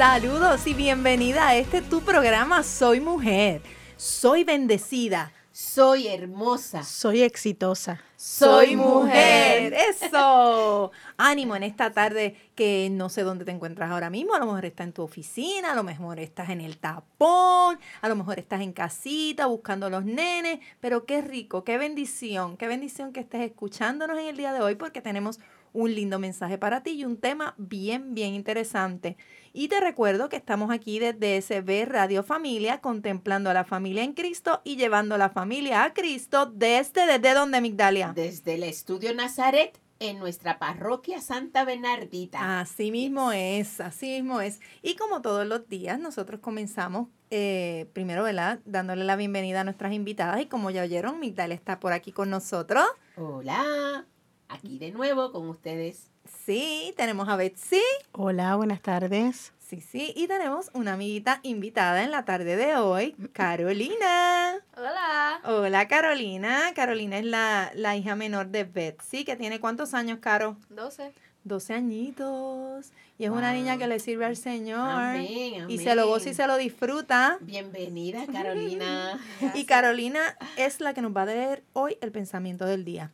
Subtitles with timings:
[0.00, 3.60] Saludos y bienvenida a este tu programa Soy Mujer.
[3.98, 5.30] Soy bendecida.
[5.52, 6.84] Soy hermosa.
[6.84, 8.00] Soy exitosa.
[8.16, 9.74] Soy mujer.
[9.74, 10.90] Eso.
[11.18, 14.32] Ánimo en esta tarde que no sé dónde te encuentras ahora mismo.
[14.32, 18.08] A lo mejor estás en tu oficina, a lo mejor estás en el tapón, a
[18.08, 20.60] lo mejor estás en casita buscando a los nenes.
[20.80, 24.76] Pero qué rico, qué bendición, qué bendición que estés escuchándonos en el día de hoy
[24.76, 25.40] porque tenemos
[25.72, 29.16] un lindo mensaje para ti y un tema bien, bien interesante.
[29.52, 34.12] Y te recuerdo que estamos aquí desde SB Radio Familia, contemplando a la familia en
[34.12, 38.12] Cristo y llevando a la familia a Cristo desde, ¿desde dónde, Migdalia?
[38.14, 42.60] Desde el Estudio Nazaret en nuestra parroquia Santa Bernardita.
[42.60, 44.60] Así mismo es, así mismo es.
[44.82, 48.60] Y como todos los días, nosotros comenzamos eh, primero, ¿verdad?
[48.64, 52.30] Dándole la bienvenida a nuestras invitadas y como ya oyeron, Migdalia está por aquí con
[52.30, 52.84] nosotros.
[53.16, 54.06] Hola
[54.48, 56.10] aquí de nuevo con ustedes.
[56.50, 57.80] Sí, tenemos a Betsy.
[58.10, 59.52] Hola, buenas tardes.
[59.60, 64.56] Sí, sí, y tenemos una amiguita invitada en la tarde de hoy, Carolina.
[64.76, 65.40] Hola.
[65.44, 66.72] Hola, Carolina.
[66.74, 70.56] Carolina es la, la hija menor de Betsy, que tiene cuántos años, Caro?
[70.70, 71.12] Doce.
[71.44, 72.90] 12 añitos.
[73.16, 74.80] Y es una niña que le sirve al Señor.
[74.80, 75.70] Amén, amén.
[75.70, 77.38] Y se lo goza y se lo disfruta.
[77.42, 79.20] Bienvenida, Carolina.
[79.54, 83.12] y Carolina es la que nos va a leer hoy el pensamiento del día.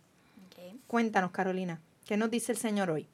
[0.86, 3.06] Cuéntanos, Carolina, ¿qué nos dice el Señor hoy?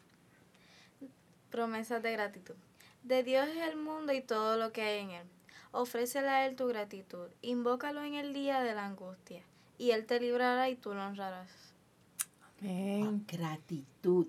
[1.53, 2.55] Promesas de gratitud.
[3.03, 5.27] De Dios es el mundo y todo lo que hay en él.
[5.71, 7.29] Ofrécele a Él tu gratitud.
[7.43, 9.43] Invócalo en el día de la angustia.
[9.77, 11.51] Y Él te librará y tú lo honrarás.
[12.59, 13.25] Amén.
[13.27, 14.29] gratitud.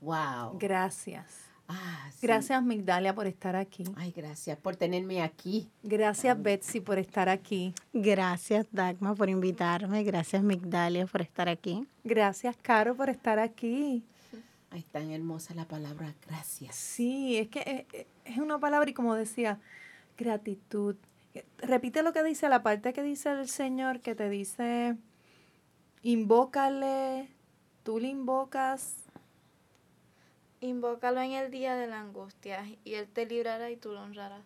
[0.00, 0.58] Wow.
[0.58, 1.50] Gracias.
[1.66, 3.84] Ah, gracias, Migdalia, por estar aquí.
[3.96, 5.68] Ay, gracias por tenerme aquí.
[5.82, 7.74] Gracias, Betsy, por estar aquí.
[7.92, 10.02] Gracias, Dagma, por invitarme.
[10.02, 11.86] Gracias, Migdalia, por estar aquí.
[12.02, 14.04] Gracias, Caro, por estar aquí.
[14.70, 16.76] Ay, tan hermosa la palabra gracias.
[16.76, 19.58] Sí, es que eh, eh, es una palabra y como decía,
[20.16, 20.96] gratitud.
[21.58, 24.96] Repite lo que dice, la parte que dice el Señor, que te dice,
[26.02, 27.28] invócale,
[27.82, 28.94] tú le invocas,
[30.60, 34.44] Invócalo en el día de la angustia y Él te librará y tú lo honrarás.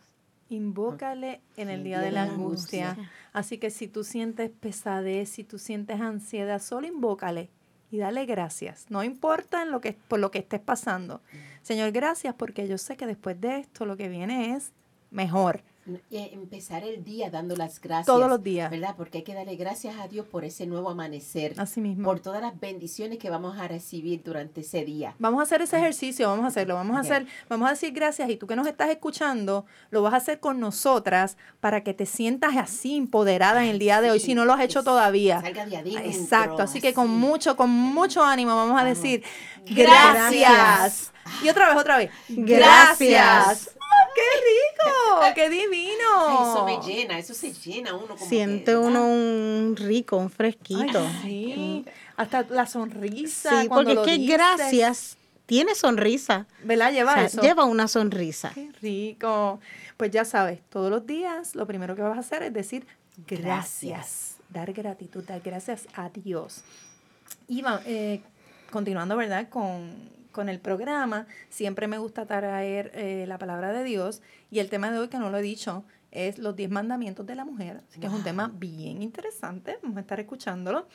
[0.48, 2.96] Invócale en el día de la angustia.
[3.32, 7.48] Así que si tú sientes pesadez, si tú sientes ansiedad, solo invócale
[7.94, 8.86] y dale gracias.
[8.88, 11.20] No importa en lo que, por lo que estés pasando.
[11.32, 11.36] Mm.
[11.62, 14.72] Señor, gracias porque yo sé que después de esto lo que viene es
[15.12, 15.62] mejor.
[16.10, 18.06] Eh, empezar el día dando las gracias.
[18.06, 18.70] Todos los días.
[18.70, 18.94] ¿Verdad?
[18.96, 21.54] Porque hay que darle gracias a Dios por ese nuevo amanecer.
[21.58, 22.04] Así mismo.
[22.04, 25.14] Por todas las bendiciones que vamos a recibir durante ese día.
[25.18, 28.30] Vamos a hacer ese ejercicio, vamos a hacerlo, vamos a hacer, vamos a decir gracias
[28.30, 32.06] y tú que nos estás escuchando, lo vas a hacer con nosotras para que te
[32.06, 35.42] sientas así empoderada en el día de hoy, si no lo has hecho todavía.
[35.42, 39.22] Salga de Exacto, así, que con mucho, con mucho ánimo vamos a decir
[39.66, 41.12] gracias.
[41.42, 42.10] Y otra vez, otra vez.
[42.28, 43.73] gracias.
[44.14, 45.34] ¡Qué rico!
[45.34, 46.54] ¡Qué divino!
[46.54, 51.06] eso me llena, eso se llena uno como Siente uno un rico, un fresquito.
[51.22, 51.84] sí,
[52.16, 53.62] hasta la sonrisa.
[53.62, 55.16] Sí, porque es que gracias
[55.46, 56.46] tiene sonrisa.
[56.62, 56.92] ¿Verdad?
[56.92, 57.42] Lleva eso.
[57.42, 58.52] Lleva una sonrisa.
[58.54, 59.60] Qué rico.
[59.96, 62.86] Pues ya sabes, todos los días lo primero que vas a hacer es decir
[63.26, 64.36] gracias.
[64.48, 66.62] Dar gratitud, dar gracias a Dios.
[67.48, 68.20] Y eh,
[68.70, 69.48] continuando, ¿verdad?
[69.48, 74.68] Con, con el programa, siempre me gusta traer eh, la palabra de Dios y el
[74.68, 77.80] tema de hoy, que no lo he dicho, es los diez mandamientos de la mujer,
[77.88, 80.86] así que es un tema bien interesante, vamos a estar escuchándolo.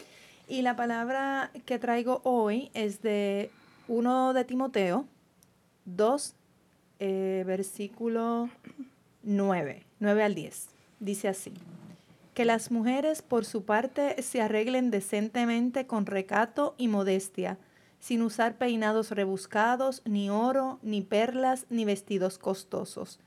[0.47, 3.49] Y la palabra que traigo hoy es de
[3.87, 5.05] uno de Timoteo
[5.85, 6.35] 2,
[6.99, 8.49] eh, versículo
[9.23, 10.67] 9, 9 al 10.
[10.99, 11.53] Dice así,
[12.33, 17.57] que las mujeres por su parte se arreglen decentemente con recato y modestia,
[17.99, 23.19] sin usar peinados rebuscados, ni oro, ni perlas, ni vestidos costosos,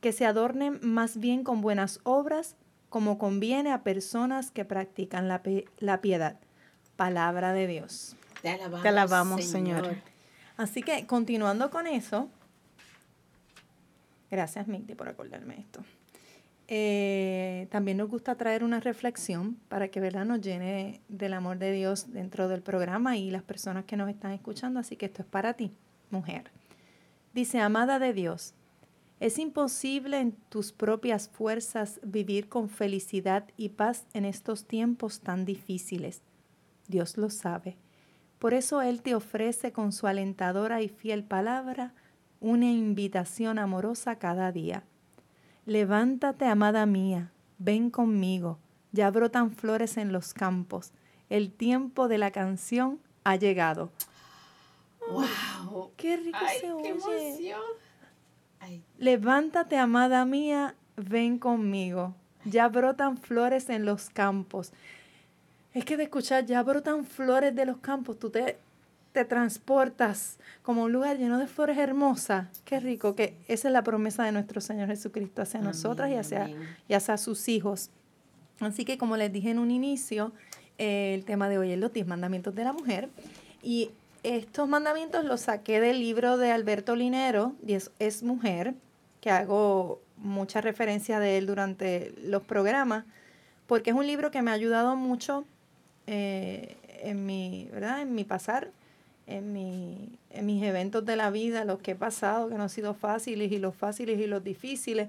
[0.00, 2.56] que se adornen más bien con buenas obras,
[2.88, 5.42] como conviene a personas que practican la,
[6.00, 6.38] piedad.
[6.94, 8.16] Palabra de Dios.
[8.42, 9.96] Te alabamos, Señor.
[10.56, 12.30] Así que, continuando con eso,
[14.30, 15.84] gracias, Migdi, por acordarme esto.
[16.68, 20.24] Eh, también nos gusta traer una reflexión para que ¿verdad?
[20.24, 24.32] nos llene del amor de Dios dentro del programa y las personas que nos están
[24.32, 24.80] escuchando.
[24.80, 25.72] Así que esto es para ti,
[26.10, 26.50] mujer.
[27.34, 28.54] Dice, amada de Dios,
[29.18, 35.46] Es imposible en tus propias fuerzas vivir con felicidad y paz en estos tiempos tan
[35.46, 36.20] difíciles.
[36.86, 37.78] Dios lo sabe.
[38.38, 41.94] Por eso Él te ofrece con su alentadora y fiel palabra
[42.40, 44.84] una invitación amorosa cada día.
[45.66, 48.60] Levántate, amada mía, ven conmigo,
[48.92, 50.92] ya brotan flores en los campos,
[51.28, 53.90] el tiempo de la canción ha llegado.
[55.10, 55.90] ¡Wow!
[55.96, 56.88] ¡Qué rico ¡Ay, se qué oye!
[56.90, 57.60] emoción!
[58.60, 62.14] Ay, Levántate, amada mía, ven conmigo.
[62.44, 64.72] Ya brotan flores en los campos.
[65.74, 68.56] Es que de escuchar ya brotan flores de los campos, tú te,
[69.16, 72.48] te transportas como un lugar lleno de flores hermosas.
[72.66, 76.20] Qué rico, que esa es la promesa de nuestro Señor Jesucristo hacia nosotras y amén,
[76.20, 76.68] hacia, amén.
[76.86, 77.88] y hacia sus hijos.
[78.60, 80.32] Así que como les dije en un inicio,
[80.76, 83.08] eh, el tema de hoy es los 10 mandamientos de la mujer.
[83.62, 83.90] Y
[84.22, 88.74] estos mandamientos los saqué del libro de Alberto Linero, Diez es mujer,
[89.22, 93.06] que hago mucha referencia de él durante los programas,
[93.66, 95.46] porque es un libro que me ha ayudado mucho
[96.06, 98.02] eh, en mi, ¿verdad?
[98.02, 98.72] En mi pasar,
[99.26, 102.68] en, mi, en mis eventos de la vida, los que he pasado, que no han
[102.68, 105.08] sido fáciles, y los fáciles y los difíciles.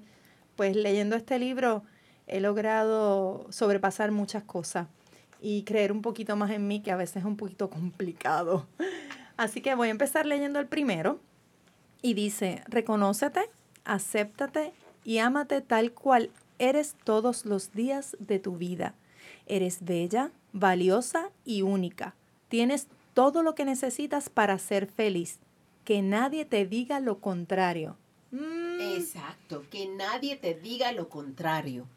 [0.56, 1.84] Pues leyendo este libro
[2.26, 4.88] he logrado sobrepasar muchas cosas
[5.42, 8.68] y creer un poquito más en mí, que a veces es un poquito complicado.
[9.38, 11.20] Así que voy a empezar leyendo el primero.
[12.02, 13.42] Y dice, reconócete,
[13.86, 14.72] acéptate
[15.04, 16.30] y ámate tal cual
[16.60, 18.94] eres todos los días de tu vida.
[19.46, 22.16] Eres bella, valiosa y única.
[22.50, 22.88] Tienes
[23.18, 25.40] todo lo que necesitas para ser feliz.
[25.84, 27.98] Que nadie te diga lo contrario.
[28.30, 31.88] Mm, Exacto, que nadie te diga lo contrario.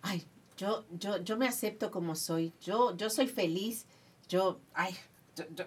[0.00, 0.22] Ay,
[0.56, 2.52] yo, yo, yo me acepto como soy.
[2.62, 3.86] Yo, yo soy feliz.
[4.28, 4.94] Yo, ay,
[5.34, 5.64] yo, yo-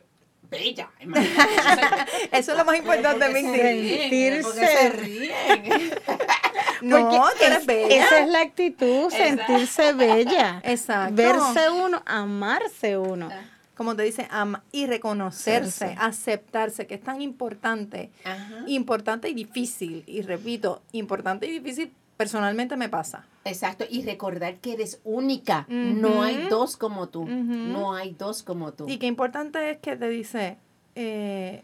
[0.49, 0.89] bella.
[1.01, 1.63] imagínate, yo
[2.19, 4.09] soy- Eso es lo más importante, ¿Por qué se Mindy.
[4.09, 4.41] ríen?
[4.41, 5.91] ¿Por qué se ríen?
[6.81, 8.05] No, Porque tú eres es- bella.
[8.05, 10.61] Esa es la actitud, sentirse bella.
[10.63, 11.15] Exacto.
[11.15, 13.29] Verse uno, amarse uno.
[13.77, 18.63] Como te dice, ama y reconocerse, aceptarse, que es tan importante, Ajá.
[18.65, 20.03] importante y difícil.
[20.07, 23.25] Y repito, importante y difícil personalmente me pasa.
[23.45, 25.65] Exacto, y recordar que eres única.
[25.69, 27.25] No hay dos como tú.
[27.25, 28.89] No hay dos como tú.
[28.89, 30.57] Y que importante es que te dice,
[30.95, 31.61] eh,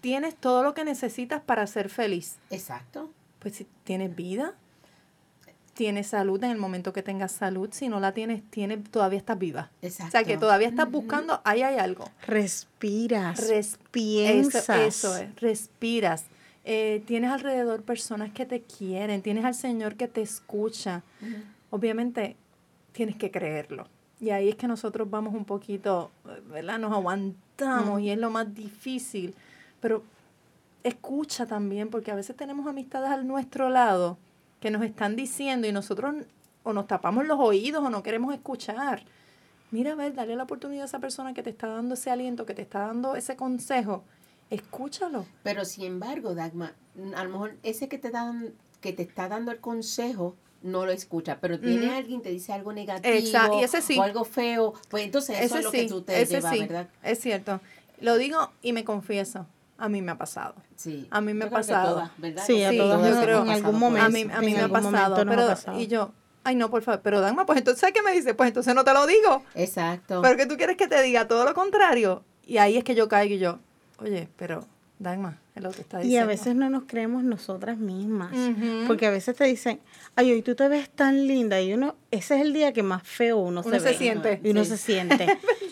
[0.00, 2.38] tienes todo lo que necesitas para ser feliz.
[2.50, 3.10] Exacto.
[3.40, 4.54] Pues si tienes vida,
[5.74, 9.38] tienes salud en el momento que tengas salud, si no la tienes, tienes todavía estás
[9.38, 9.70] viva.
[9.82, 10.08] Exacto.
[10.08, 12.08] O sea que todavía estás buscando, ahí hay algo.
[12.26, 14.68] Respiras, Res- piensas.
[14.68, 16.24] Eso, eso es, respiras.
[16.64, 21.02] Eh, tienes alrededor personas que te quieren, tienes al Señor que te escucha.
[21.70, 22.36] Obviamente
[22.92, 23.86] tienes que creerlo.
[24.20, 26.10] Y ahí es que nosotros vamos un poquito,
[26.50, 26.78] ¿verdad?
[26.78, 29.34] Nos aguantamos y es lo más difícil.
[29.80, 30.02] Pero
[30.82, 34.16] escucha también, porque a veces tenemos amistades al nuestro lado
[34.64, 36.14] que nos están diciendo y nosotros
[36.62, 39.04] o nos tapamos los oídos o no queremos escuchar.
[39.70, 42.46] Mira, a ver, dale la oportunidad a esa persona que te está dando ese aliento,
[42.46, 44.04] que te está dando ese consejo.
[44.48, 45.26] Escúchalo.
[45.42, 46.72] Pero sin embargo, Dagma,
[47.14, 50.92] a lo mejor ese que te dan, que te está dando el consejo, no lo
[50.92, 51.96] escucha, pero viene Ujú.
[51.96, 53.98] alguien te dice algo negativo Exacto, y ese sí.
[53.98, 56.54] o algo feo, pues entonces eso ese es lo sí, que tú te ese llevas,
[56.54, 56.88] sí, ¿verdad?
[57.02, 57.60] es cierto.
[58.00, 59.46] Lo digo y me confieso,
[59.84, 60.54] a mí me ha pasado.
[60.76, 61.06] Sí.
[61.10, 61.92] A mí me Yo ha pasado.
[61.94, 62.42] todas, ¿verdad?
[62.46, 64.10] Sí, a Sí, todos yo creo- en algún A momento.
[64.10, 66.12] mí, a mí me ha pasado, ha y yo,
[66.42, 68.34] ay no, por favor, pero Dagma, pues entonces, ¿sabes qué me dice?
[68.34, 69.42] Pues entonces no te lo digo.
[69.54, 70.20] Exacto.
[70.22, 72.22] Pero que tú quieres que te diga todo lo contrario.
[72.46, 73.58] Y ahí es que yo caigo y yo,
[73.98, 74.66] oye, pero
[74.98, 76.24] Dagma, es lo que está Y diciendo.
[76.24, 78.30] a veces no nos creemos nosotras mismas.
[78.86, 79.80] Porque a veces te dicen,
[80.16, 81.60] ay, hoy tú te ves tan linda.
[81.60, 83.94] Y uno, ese es el día que más feo uno, Uno se, se ve.
[83.98, 84.40] siente.
[84.44, 84.70] Y uno Sí.
[84.70, 85.26] se siente.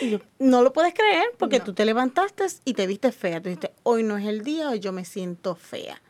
[0.00, 1.64] Y yo, no lo puedes creer porque No.
[1.64, 3.40] tú te levantaste y te viste fea.
[3.40, 6.00] Tú dijiste, hoy no es el día, hoy yo me siento fea.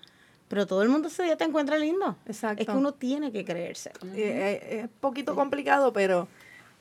[0.49, 2.17] Pero todo el mundo ese día te encuentra lindo.
[2.27, 2.63] Exacto.
[2.63, 3.91] Es que uno tiene que creerse.
[4.15, 6.29] Eh, eh, es un poquito complicado, pero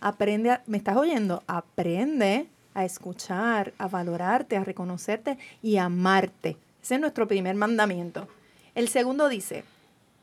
[0.01, 1.43] aprende, a- ¿me estás oyendo?
[1.47, 6.57] Aprende a escuchar, a valorarte, a reconocerte y a amarte.
[6.83, 8.27] Ese es nuestro primer mandamiento.
[8.75, 9.63] El segundo dice,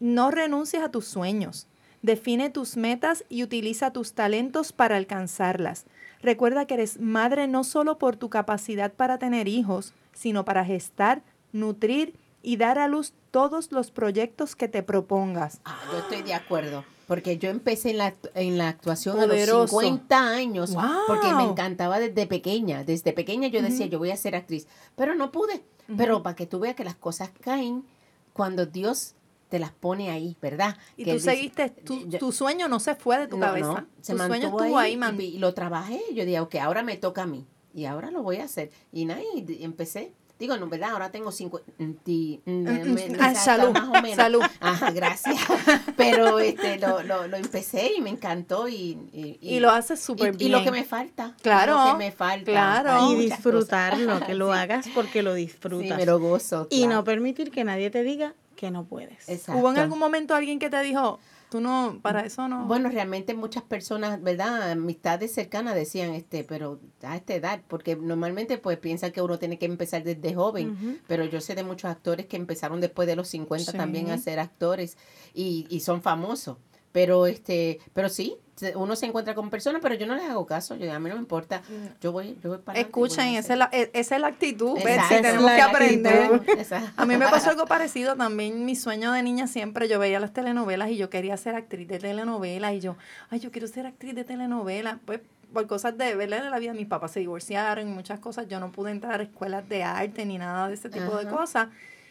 [0.01, 1.67] no renuncies a tus sueños.
[2.03, 5.85] Define tus metas y utiliza tus talentos para alcanzarlas.
[6.23, 11.23] Recuerda que eres madre no solo por tu capacidad para tener hijos, sino para gestar,
[11.53, 15.61] nutrir y dar a luz todos los proyectos que te propongas.
[15.65, 16.85] Ah, yo estoy de acuerdo.
[17.07, 20.75] Porque yo empecé en la, en la actuación a los 50 años.
[20.75, 20.83] ¡Wow!
[21.07, 22.85] Porque me encantaba desde pequeña.
[22.85, 24.67] Desde pequeña yo decía, yo voy a ser actriz.
[24.97, 25.63] Pero no pude.
[25.97, 27.85] Pero para que tú veas que las cosas caen
[28.33, 29.15] cuando Dios
[29.53, 30.79] te las pone ahí, ¿verdad?
[30.97, 33.45] Y Que tú dice- seguiste, tu, yo- tu sueño no se fue de tu No,
[33.49, 33.67] cabeza.
[33.67, 35.21] no, se tu sueño estuvo ahí, ahí, man.
[35.21, 36.01] y, y lo trabajé.
[36.15, 37.45] Yo dije, ok, ahora me toca a mí.
[37.75, 38.71] Y ahora lo voy a hacer.
[38.93, 40.91] Y nada, y empecé digo, no, ¿verdad?
[40.91, 42.41] Ahora tengo 50, me-
[42.85, 44.17] me- Ah, salud, más o menos.
[44.17, 44.43] salud.
[44.59, 45.37] Ajá, gracias.
[45.97, 48.99] Pero este, lo, lo, lo empecé y me encantó y...
[49.13, 50.65] Y, Y lo haces súper y- y lo bien.
[50.65, 51.37] que me falta.
[51.43, 52.51] Claro, Lo que me falta.
[52.51, 53.13] claro.
[53.13, 54.27] Y disfrutarlo, cosas.
[54.27, 54.59] que lo Sí.
[54.59, 55.97] hagas porque lo Sí, disfrutas.
[55.97, 56.67] me lo gozo.
[56.71, 59.29] Y no permitir que nadie te diga que no puedes.
[59.29, 59.61] Exacto.
[59.61, 61.19] ¿Hubo en algún momento alguien que te dijo,
[61.51, 62.65] tú no, para eso no?
[62.67, 64.71] Bueno, realmente muchas personas, ¿verdad?
[64.71, 69.59] Amistades cercanas decían, este, pero a esta edad, porque normalmente pues piensan que uno tiene
[69.59, 73.27] que empezar desde joven, pero yo sé de muchos actores que empezaron después de los
[73.27, 73.77] 50 Sí.
[73.77, 74.97] también a ser actores
[75.35, 76.59] y, y son famosos.
[76.93, 78.37] Pero este, pero sí,
[78.77, 81.17] uno se encuentra con personas, pero yo no les hago caso, yo, a mí no
[81.17, 81.63] me importa.
[82.01, 84.75] Yo voy, yo voy para Escuchen, voy esa es, la, e- esa es la actitud.
[84.83, 86.43] Betsy, tenemos que aprender.
[86.59, 86.91] Exacto.
[86.97, 88.65] A mí me pasó algo parecido también.
[88.65, 91.99] Mi sueño de niña siempre, yo veía las telenovelas y yo quería ser actriz de
[91.99, 92.97] telenovelas y yo,
[93.31, 94.99] ay, yo quiero ser actriz de telenovelas.
[95.05, 95.21] Pues
[95.53, 98.49] por cosas de verle de la vida, mis papás se divorciaron y muchas cosas.
[98.49, 101.69] Yo no pude entrar a escuelas de arte ni nada de ese tipo de cosas.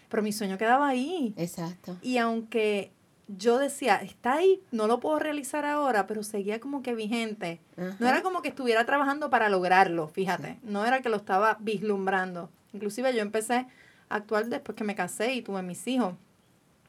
[0.10, 1.34] Pero mi sueño quedaba ahí.
[1.38, 1.98] Exacto.
[2.02, 2.92] Y aunque
[3.38, 7.60] yo decía, está ahí, no lo puedo realizar ahora, pero seguía como que vigente.
[8.00, 10.60] No era como que estuviera trabajando para lograrlo, fíjate.
[10.64, 12.50] No era que lo estaba vislumbrando.
[12.74, 13.66] Inclusive yo empecé
[14.10, 16.16] a actuar después que me casé y tuve mis hijos.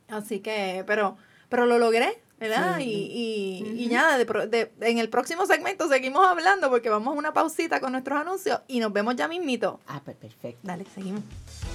[0.08, 1.16] Así que, pero,
[1.48, 2.76] pero lo logré, ¿verdad?
[2.78, 2.84] Sí.
[2.84, 7.18] Y, y, y nada, de de- en el próximo segmento seguimos hablando porque vamos a
[7.18, 9.80] una pausita con nuestros anuncios y nos vemos ya mismito.
[9.86, 10.60] Ah, pues perfecto.
[10.62, 11.22] Dale, seguimos.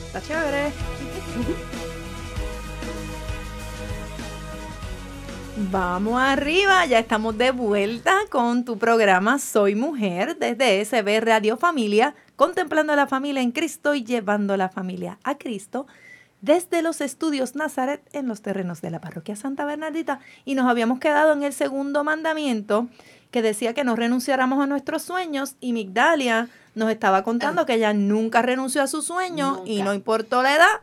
[0.08, 0.72] Está chévere.
[5.60, 12.14] Vamos arriba, ya estamos de vuelta con tu programa Soy Mujer desde SB Radio Familia,
[12.36, 15.88] contemplando a la familia en Cristo y llevando a la familia a Cristo
[16.42, 20.20] desde los estudios Nazaret en los terrenos de la parroquia Santa Bernardita.
[20.46, 22.88] Y nos habíamos quedado en el segundo mandamiento
[23.32, 27.94] que decía que no renunciáramos a nuestros sueños y Migdalia nos estaba contando que ella
[27.94, 30.82] nunca renunció a su sueño y no importó la edad,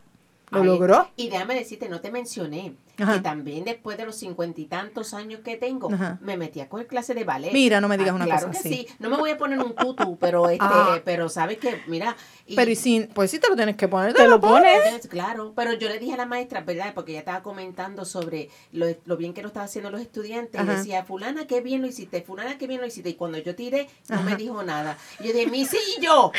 [0.50, 1.10] lo Ay, logró.
[1.14, 3.14] Y déjame decirte, no te mencioné Ajá.
[3.14, 6.18] que también después de los cincuenta y tantos años que tengo, Ajá.
[6.20, 7.52] me metí a coger clase de ballet.
[7.52, 8.86] Mira, no me digas Ah, una claro cosa que así.
[8.88, 8.94] sí.
[8.98, 11.00] No me voy a poner un tutu, pero este, Ah.
[11.04, 12.16] pero sabes que, mira.
[12.46, 15.08] y- Pero y sin, pues sí te lo tienes que poner, Te lo pones.
[15.08, 16.92] Claro, pero yo le dije a la maestra, ¿verdad?
[16.94, 20.60] Porque ella estaba comentando sobre lo, lo bien que lo estaban haciendo los estudiantes.
[20.62, 23.10] Y decía, fulana, qué bien lo hiciste, fulana, qué bien lo hiciste.
[23.10, 24.96] Y cuando yo tiré, no me dijo nada.
[25.20, 26.32] Y yo dije, mi sí y yo.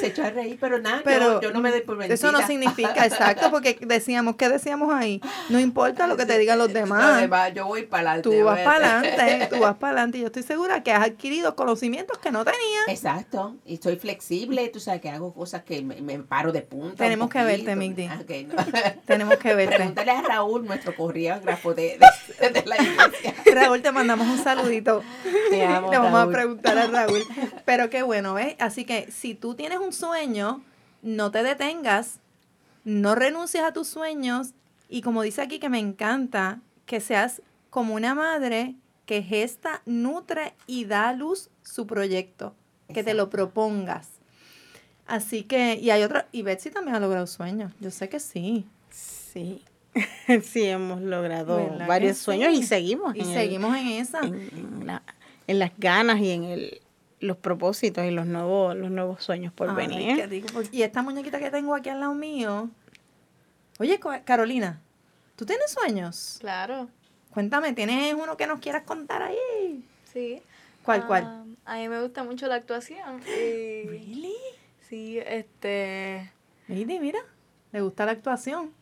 [0.00, 2.14] Se echó a reír, pero nada, Pero yo, yo no me doy por vencida.
[2.14, 5.20] Eso no significa, exacto, porque decíamos, ¿qué decíamos ahí?
[5.48, 7.20] No importa lo que te digan los Lo demás.
[7.20, 8.30] demás, yo voy para adelante.
[8.38, 10.18] Tú vas a- para adelante, tú vas para adelante.
[10.18, 12.60] y Yo estoy segura que has adquirido conocimientos que no tenías.
[12.88, 16.86] Exacto, y soy flexible, tú sabes que hago cosas que me, me paro de punta.
[16.90, 17.76] un Tenemos que verte.
[17.76, 18.06] Migdi.
[18.06, 18.54] Ah, ok, no.
[19.06, 19.76] Tenemos que verte.
[19.76, 21.98] Pregúntale a Raúl, nuestro coreógrafo de,
[22.40, 23.34] de, de la iglesia.
[23.54, 25.02] Raúl, te mandamos un saludito.
[25.50, 26.28] Te amo, Le vamos Raúl.
[26.30, 27.22] a preguntar a Raúl.
[27.64, 28.54] Pero qué bueno, ¿ves?
[28.58, 30.62] Así que si tú tienes un sueño,
[31.02, 32.20] no te detengas,
[32.84, 34.50] no renuncies a tus sueños
[34.88, 38.74] y como dice aquí que me encanta, que seas como una madre
[39.06, 42.54] que gesta, nutre y da a luz su proyecto,
[42.92, 44.08] que te lo propongas.
[45.06, 48.64] Así que, y hay otra, y Betsy también ha logrado sueños, yo sé que sí.
[48.90, 49.64] Sí.
[50.44, 52.24] sí, hemos logrado ¿Verdad que varios sí?
[52.24, 53.16] sueños y seguimos.
[53.16, 54.20] Y en el- seguimos en esa.
[54.20, 55.02] en, en la-
[55.48, 56.80] en las ganas y en el,
[57.20, 60.16] los propósitos y los nuevos, los nuevos sueños por Ay, venir.
[60.16, 62.70] qué rico, porque- Y esta muñequita que tengo aquí al lado mío.
[63.78, 64.80] Oye, Carolina,
[65.36, 66.36] ¿tú tienes sueños?
[66.40, 66.88] Claro,
[67.30, 69.84] Cuéntame, ¿tienes uno que nos quieras contar ahí?
[70.12, 70.42] sí.
[70.82, 71.24] ¿Cuál, cuál?
[71.24, 73.20] Ah, a mí me gusta mucho la actuación.
[73.26, 74.34] Y, Really?
[74.88, 76.32] sí, este...
[76.66, 77.18] Mira, mira,
[77.70, 78.72] le gusta la actuación.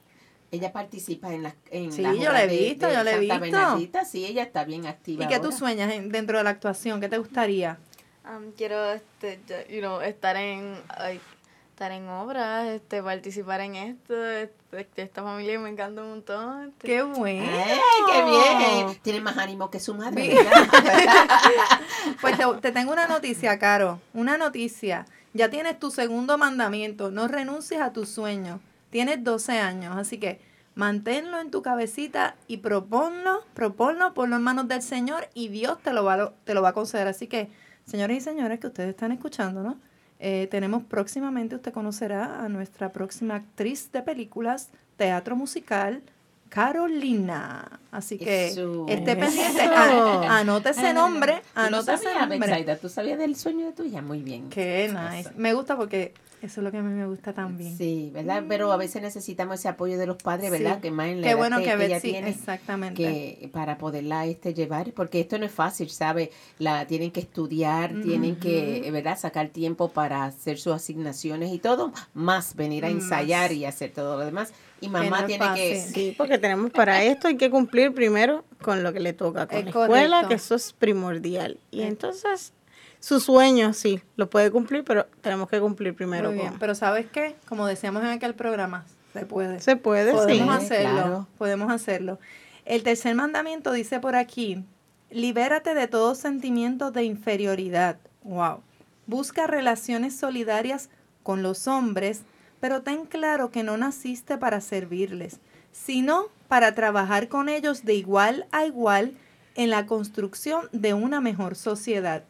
[0.51, 3.19] Ella participa en las en Sí, las yo la he visto, de yo la he
[3.21, 4.05] visto.
[4.07, 7.01] Sí, ella está bien activa ¿Y qué tú sueñas en- dentro de la actuación?
[7.01, 7.79] ¿Qué te gustaría?
[8.37, 11.21] Um, quiero este, ya- you know, estar en ay,
[11.71, 14.15] estar en obras, este, participar en esto,
[14.73, 16.69] este, esta familia me encanta un montón.
[16.71, 16.87] este.
[16.89, 17.47] ¡Qué bueno!
[17.53, 17.79] ¡Ay,
[18.13, 18.99] qué bien!
[19.03, 20.37] Tiene más ánimo que su madre.
[22.21, 24.01] Pues te, te tengo una noticia, Caro.
[24.15, 25.07] Una noticia.
[25.35, 27.11] Ya tienes tu segundo mandamiento.
[27.11, 28.61] No renuncies a tus sueños.
[28.91, 30.41] Tienes 12 años, así que
[30.75, 35.93] manténlo en tu cabecita y proponlo, proponlo, ponlo en manos del Señor y Dios te
[35.93, 37.07] lo va, a- te lo va a conceder.
[37.07, 37.49] Así que,
[37.89, 39.77] señores y señores que ustedes están escuchando, ¿no?
[40.21, 46.03] Eh, tenemos próximamente, usted conocerá a nuestra próxima actriz de películas, teatro musical,
[46.49, 47.81] Carolina.
[47.91, 48.87] Así que Eso.
[48.89, 52.77] esté pendiente, a- anote ese nombre, Tú no anote ese nombre.
[52.81, 54.51] Tú sabías del sueño de tu hija muy bien.
[54.51, 55.31] Qué nice.
[55.37, 57.77] Me gusta porque Eso es lo que a mí me gusta también.
[57.77, 58.45] Sí, ¿verdad?
[58.49, 60.77] Pero a veces necesitamos ese apoyo de los padres, ¿verdad?
[60.77, 60.83] Sí.
[60.83, 62.31] Que más en la Qué edad bueno que, que, que ver, ella sí, tiene.
[62.31, 62.95] exactamente.
[63.03, 67.93] que para poderla este llevar porque esto no es fácil sabe la tienen que estudiar
[68.03, 73.53] tienen que verdad sacar tiempo para hacer sus asignaciones y todo más venir a ensayar
[73.53, 75.81] y hacer todo lo demás y mamá no es tiene que.
[75.81, 79.59] Sí, porque tenemos para esto hay que cumplir primero con lo que le toca con
[79.59, 80.29] Es la escuela, correcto.
[80.29, 81.59] que eso es primordial.
[81.71, 82.53] Y entonces
[83.01, 86.59] su sueño sí, lo puede cumplir, pero tenemos que cumplir primero Muy bien, con...
[86.59, 87.37] pero ¿sabes qué?
[87.49, 89.61] Como decíamos en aquel programa, se puede.
[89.61, 90.65] Se puede, podemos sí.
[90.65, 91.27] hacerlo, claro.
[91.39, 92.19] podemos hacerlo.
[92.65, 94.65] El tercer mandamiento dice por aquí,
[95.11, 97.99] libérate de todo sentimiento de inferioridad.
[98.25, 98.63] Wow.
[99.07, 100.91] Busca relaciones solidarias
[101.23, 102.23] con los hombres,
[102.61, 105.41] pero ten claro que no naciste para servirles,
[105.73, 109.17] sino para trabajar con ellos de igual a igual
[109.55, 112.25] en la construcción de una mejor sociedad.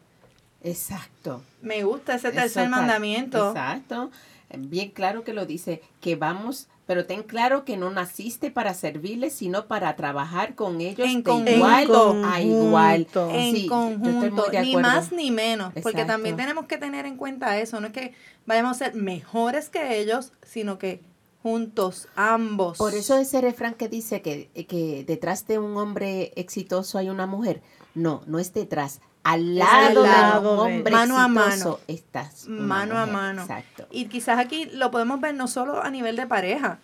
[0.63, 1.41] Exacto.
[1.61, 3.49] Me gusta ese tercer mandamiento.
[3.49, 4.11] exacto.
[4.57, 9.33] Bien claro que lo dice que vamos pero ten claro que no naciste para servirles
[9.33, 12.27] sino para trabajar con ellos En de igual conjunto.
[12.27, 17.15] a igual en Sí, conjunto, ni más ni menos, porque también tenemos que tener en
[17.15, 18.15] cuenta eso, no es que
[18.47, 21.03] vayamos a ser mejores que ellos, sino que
[21.43, 22.79] juntos, ambos.
[22.79, 27.27] Por eso ese refrán que dice que, que detrás de un hombre exitoso hay una
[27.27, 27.61] mujer,
[27.93, 28.99] no, no es detrás,
[29.33, 31.79] al lado, lado de un hombre Mano a mano.
[31.87, 33.41] estás mano a mano.
[33.41, 33.87] Exacto.
[33.91, 36.79] Y quizás aquí lo podemos ver no solo a nivel de pareja,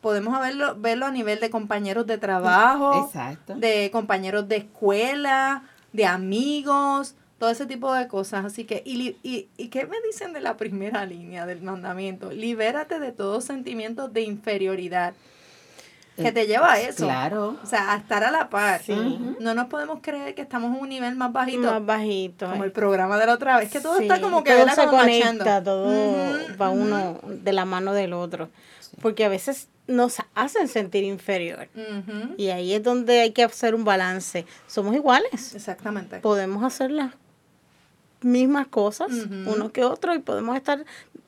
[0.00, 3.54] podemos verlo, verlo a nivel de compañeros de trabajo, Exacto.
[3.54, 5.62] de compañeros de escuela,
[5.92, 8.44] de amigos, todo ese tipo de cosas.
[8.44, 12.30] Así que, y, y, ¿y qué me dicen de la primera línea del mandamiento?
[12.32, 15.14] Libérate de todos sentimientos de inferioridad.
[16.16, 17.04] Que te lleva a eso.
[17.04, 17.56] Claro.
[17.62, 18.82] O sea, a estar a la par.
[18.82, 19.34] Sí.
[19.40, 21.62] No nos podemos creer que estamos en un nivel más bajito.
[21.62, 22.46] Más bajito.
[22.50, 22.66] como eh.
[22.66, 23.70] el programa de la otra vez.
[23.70, 25.86] Que todo Sí, está como que todo se Como conecta, todo
[26.60, 28.50] va uno de la mano del otro.
[29.00, 31.68] Porque a veces nos hacen sentir inferior.
[32.36, 34.46] Y ahí es donde hay que hacer un balance.
[34.66, 35.54] Somos iguales.
[35.54, 36.20] Exactamente.
[36.20, 37.12] Podemos hacer las
[38.20, 40.84] mismas cosas, uno que otro, y podemos estar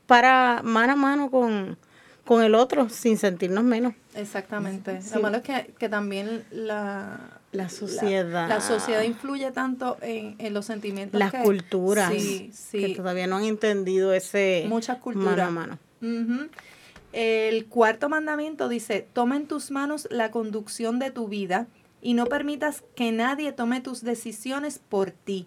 [0.07, 1.79] para mano a mano con,
[2.25, 3.93] con el otro sin sentirnos menos.
[4.15, 5.03] Exactamente.
[5.03, 5.15] Sí.
[5.15, 7.19] Lo malo es que, que también la,
[7.53, 8.49] La sociedad.
[8.49, 11.19] La, sociedad influye tanto en, en los sentimientos.
[11.19, 12.95] Las que- culturas Sí, que sí.
[12.95, 15.49] todavía no han entendido ese Muchas mano culturas.
[15.49, 15.79] a mano.
[17.13, 21.69] El cuarto mandamiento dice, toma en tus manos la conducción de tu vida
[22.03, 25.47] y no permitas que nadie tome tus decisiones por ti.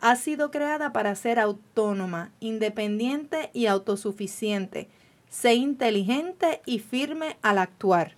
[0.00, 4.88] Has sido creada para ser autónoma, independiente y autosuficiente.
[5.32, 8.12] Sé inteligente y firme al actuar.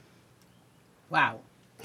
[1.11, 1.39] Wow.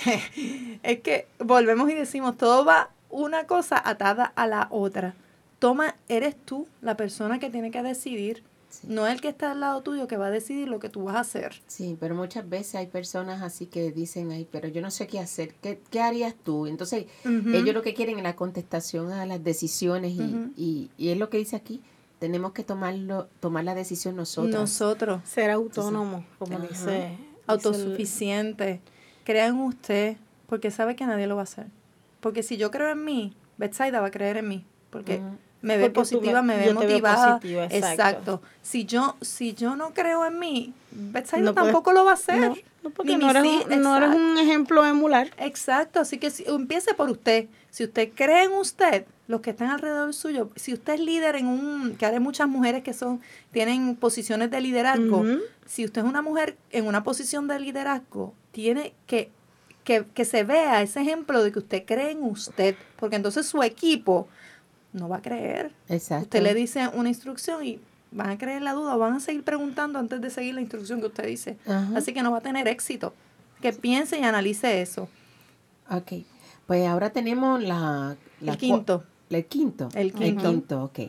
[0.84, 5.14] Es que volvemos y decimos, todo va una cosa atada a la otra.
[5.60, 8.88] Toma, eres tú la persona que tiene que decidir, Sí.
[8.88, 11.16] no el que está al lado tuyo que va a decidir lo que tú vas
[11.16, 11.60] a hacer.
[11.68, 15.20] Sí, pero muchas veces hay personas así que dicen, ay, pero yo no sé qué
[15.20, 16.68] hacer, ¿qué, qué harías tú?
[16.68, 21.18] Entonces, ellos lo que quieren es la contestación a las decisiones y, y, y es
[21.18, 21.82] lo que dice aquí,
[22.20, 24.54] tenemos que tomarlo, tomar la decisión nosotros.
[24.54, 26.68] Nosotros, Ser autónomo, como Ajá.
[26.68, 27.18] dice.
[27.48, 28.82] autosuficiente,
[29.24, 31.68] crea en usted, porque sabe que nadie lo va a hacer.
[32.20, 35.22] Porque si yo creo en mí, Betsaida va a creer en mí, porque.
[35.62, 37.38] Me ve Porque positiva, me- me ve motivada.
[37.40, 37.88] positiva, exacto.
[37.90, 38.42] exacto.
[38.62, 42.14] Si yo si yo no creo en mí, Betsaida No puedes- tampoco lo va a
[42.16, 42.40] hacer.
[42.40, 45.30] No, no, porque no eres, hij- un, no eres un ejemplo a emular.
[45.38, 47.48] Exacto, así que si, empiece por usted.
[47.72, 51.46] Si usted cree en usted, los que están alrededor suyo, si usted es líder en
[51.48, 55.24] un, que hay muchas mujeres que son, tienen posiciones de liderazgo,
[55.68, 59.30] si usted es una mujer en una posición de liderazgo, tiene que,
[59.84, 63.62] que, que se vea ese ejemplo de que usted cree en usted, porque entonces su
[63.62, 64.28] equipo
[64.94, 65.72] no va a creer.
[65.88, 66.24] Exacto.
[66.24, 67.80] Usted le dice una instrucción y
[68.12, 71.00] van a creer la duda o van a seguir preguntando antes de seguir la instrucción
[71.00, 71.58] que usted dice.
[71.66, 71.90] Ajá.
[71.96, 73.14] Así que no va a tener éxito.
[73.62, 75.10] Que piense y analice eso.
[75.92, 76.24] Ok,
[76.66, 78.16] pues ahora tenemos la...
[78.42, 79.04] la El quinto.
[79.30, 79.90] El quinto.
[79.94, 80.24] El quinto.
[80.24, 81.00] El quinto, ok.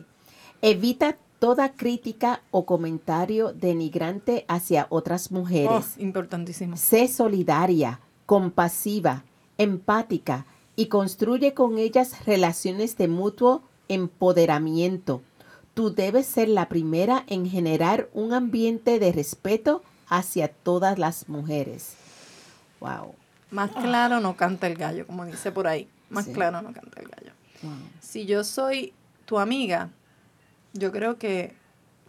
[0.61, 5.95] Evita toda crítica o comentario denigrante hacia otras mujeres.
[5.97, 6.77] Oh, importantísimo.
[6.77, 9.23] Sé solidaria, compasiva,
[9.57, 13.63] empática y construye con ellas relaciones de mutuo
[13.93, 15.21] empoderamiento.
[15.73, 21.95] Tú debes ser la primera en generar un ambiente de respeto hacia todas las mujeres.
[22.79, 23.15] Wow.
[23.51, 25.87] Más claro no canta el gallo, como dice por ahí.
[26.09, 26.33] Más Sí.
[26.33, 27.31] claro no canta el gallo.
[27.63, 27.73] wow.
[28.01, 28.93] Si yo soy
[29.25, 29.89] tu amiga,
[30.73, 31.53] yo creo que,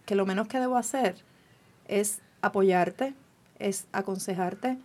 [0.05, 1.15] que lo menos que debo hacer
[1.87, 3.13] es apoyarte,
[3.59, 4.77] es aconsejarte,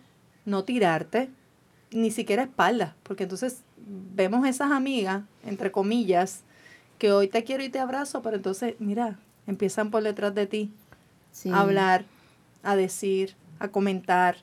[0.45, 1.29] no tirarte,
[1.91, 6.43] ni siquiera espaldas, porque entonces vemos esas amigas, entre comillas,
[6.99, 10.71] que hoy te quiero y te abrazo, pero entonces, mira, empiezan por detrás de ti
[11.31, 11.49] Sí.
[11.51, 12.05] a hablar,
[12.61, 14.37] a decir, a comentar.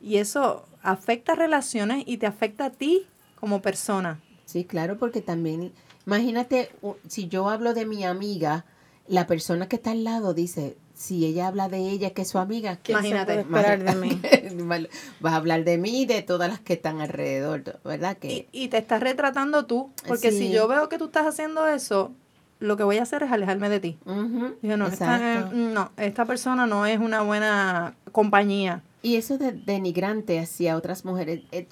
[0.00, 3.06] Y eso afecta relaciones y te afecta a ti
[3.40, 4.20] como persona.
[4.44, 5.72] Sí, claro, porque también,
[6.06, 6.70] imagínate,
[7.08, 8.64] si yo hablo de mi amiga,
[9.08, 12.38] la persona que está al lado dice, si ella habla de ella, que es su
[12.38, 13.36] amiga, ¿qué Imagínate.
[13.36, 14.20] se puede esperar de mí?
[15.20, 18.16] Vas a hablar de mí y de todas las que están alrededor, ¿verdad?
[18.16, 21.66] Que Y, y te estás retratando tú, porque si yo veo que tú estás haciendo
[21.68, 22.12] eso,
[22.60, 23.98] lo que voy a hacer es alejarme de ti.
[24.06, 28.82] Ujú, Digo, no, esta, eh, no, esta persona no es una buena compañía.
[29.02, 31.68] Y eso de denigrante hacia otras mujeres, eh,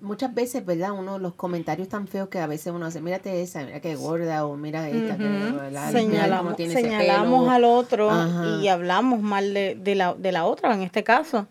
[0.00, 0.92] muchas veces, ¿verdad?
[0.92, 4.46] Uno, los comentarios tan feos que a veces uno hace, mírate esa, mira qué gorda,
[4.46, 5.56] o mira esta, que, Ujú.
[5.56, 5.68] ¿verdad?
[5.70, 7.50] Mira cómo señalamos, tiene ese señalamos pelo.
[7.50, 8.58] al otro Ajá.
[8.62, 11.46] y hablamos mal de, de la, de la otra en este caso.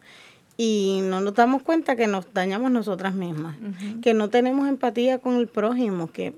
[0.60, 3.56] Y no nos damos cuenta que nos dañamos nosotras mismas,
[4.02, 6.34] que no tenemos empatía con el prójimo, que,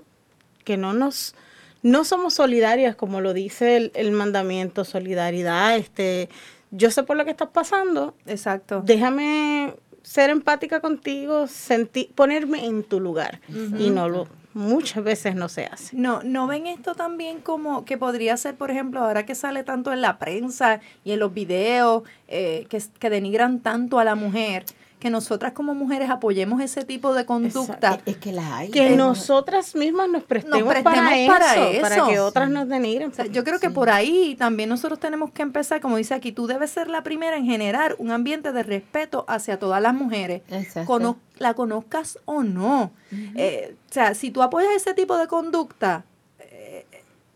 [0.65, 1.35] que no nos
[1.81, 6.27] no somos solidarias como lo dice el, el mandamiento, solidaridad, este,
[6.71, 8.81] yo sé por lo que estás pasando, Exacto.
[8.83, 9.75] déjame
[10.09, 13.41] ser empática contigo, sentir, ponerme en tu lugar.
[13.77, 15.95] Y no lo, muchas veces no se hace.
[15.95, 19.93] No, ¿no ven esto también como que podría ser, por ejemplo, ahora que sale tanto
[19.93, 24.65] en la prensa y en los videos eh, que, que denigran tanto a la mujer,
[24.99, 27.99] que nosotras como mujeres apoyemos ese tipo de conducta?
[28.05, 28.69] Es que las hay.
[28.69, 33.09] Que nosotras mismas nos prestemos, prestemos para, para eso, para que otras nos denigren.
[33.09, 36.33] O sea, yo creo que por ahí también nosotros tenemos que empezar, como dice aquí,
[36.33, 40.41] tú debes ser la primera en generar un ambiente de respeto hacia todas las mujeres,
[40.49, 40.85] Exacto.
[40.87, 42.91] cono- la conozcas o no.
[43.35, 46.03] Eh, o sea, si tú apoyas ese tipo de conducta,
[46.39, 46.85] eh,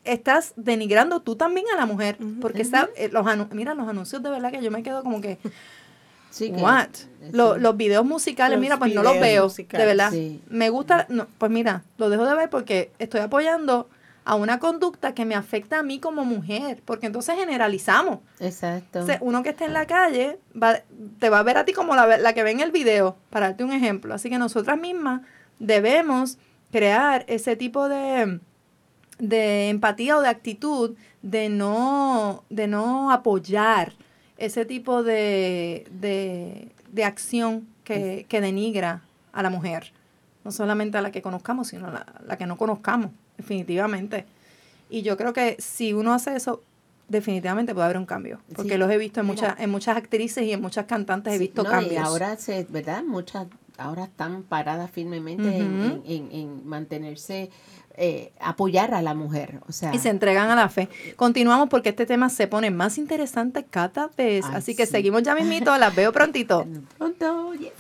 [0.03, 4.21] estás denigrando tú también a la mujer, porque está, eh, los anu- mira, los anuncios
[4.21, 5.37] de verdad que yo me quedo como que,
[6.33, 6.87] Sí, que- what?
[7.31, 10.11] Lo- los videos musicales, Los mira, pues no los veo, musicales, de verdad.
[10.11, 10.41] sí.
[10.49, 13.87] Me gusta, no, pues mira, lo dejo de ver porque estoy apoyando
[14.25, 18.19] a una conducta que me afecta a mí como mujer, porque entonces generalizamos.
[18.39, 18.99] Exacto.
[18.99, 20.79] Entonces, uno que esté en la calle va,
[21.19, 23.49] te va a ver a ti como la, la que ve en el video, para
[23.49, 24.13] darte un ejemplo.
[24.15, 25.21] Así que nosotras mismas
[25.59, 26.37] debemos
[26.71, 28.39] crear ese tipo de,
[29.19, 33.93] de empatía o de actitud de no, de no apoyar
[34.37, 39.91] ese tipo de, de, de acción que, que denigra a la mujer.
[40.43, 44.25] No solamente a la que conozcamos, sino a la, la que no conozcamos, definitivamente.
[44.89, 46.61] Y yo creo que si uno hace eso,
[47.07, 48.39] definitivamente puede haber un cambio.
[48.55, 49.35] Porque Sí, los he visto en, mira.
[49.41, 52.03] muchas en muchas actrices y en muchas cantantes he visto no, y cambios.
[52.05, 53.03] ahora, se, ¿verdad?
[53.03, 57.49] Muchas ahora están paradas firmemente en, en- en mantenerse,
[57.95, 59.59] eh, apoyar a la mujer.
[59.67, 60.89] O sea, y se entregan a la fe.
[61.15, 64.45] Continuamos porque este tema se pone más interesante cada vez.
[64.45, 64.91] Ay, Así que sí.
[64.93, 66.65] seguimos ya mismito, las veo prontito.
[66.97, 67.71] pronto, yes.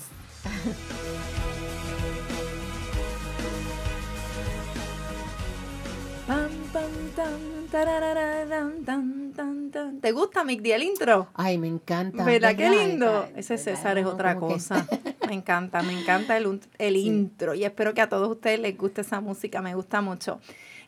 [10.01, 11.27] ¿Te gusta, Mick, el intro?
[11.33, 12.23] Ay, me encanta.
[12.23, 13.25] ¿Verdad qué lindo?
[13.27, 13.57] Ay, Ese.
[13.57, 14.85] César es otra que- cosa.
[15.27, 19.01] Me encanta, me encanta el, el intro y espero que a todos ustedes les guste
[19.01, 20.39] esa música, me gusta mucho.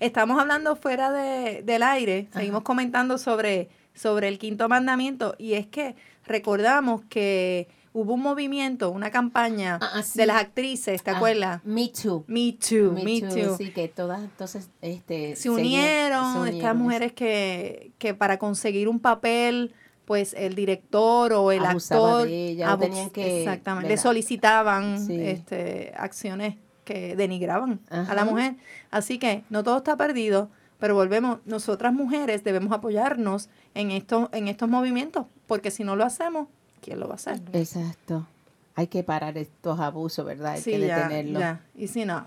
[0.01, 5.65] Estamos hablando fuera de, del aire, seguimos comentando sobre, sobre el quinto mandamiento y es
[5.67, 5.95] que
[6.27, 10.19] recordamos que hubo un movimiento, una campaña Ah, ah, sí.
[10.19, 11.61] de las actrices, ¿te Ah, acuerdas?
[11.63, 12.25] Me too.
[12.27, 13.55] Me Too, Me, Too.
[13.57, 18.99] Sí, que todas entonces este, se unieron, se estas mujeres que, que para conseguir un
[18.99, 23.97] papel, pues el director o el Abusaba actor de ella, abus- tenían que- exactamente, le
[23.97, 25.19] solicitaban Sí.
[25.21, 28.55] este, acciones que denigraban a la mujer.
[28.91, 34.49] Así que no todo está perdido, pero volvemos, nosotras mujeres debemos apoyarnos en estos, en
[34.49, 36.47] estos movimientos, porque si no lo hacemos,
[36.85, 37.41] ¿quién lo va a hacer?
[37.53, 38.27] Exacto.
[38.75, 40.53] Hay que parar estos abusos, ¿verdad?
[40.53, 41.39] Hay Sí, que detenerlos.
[41.41, 42.25] ya, it's enough.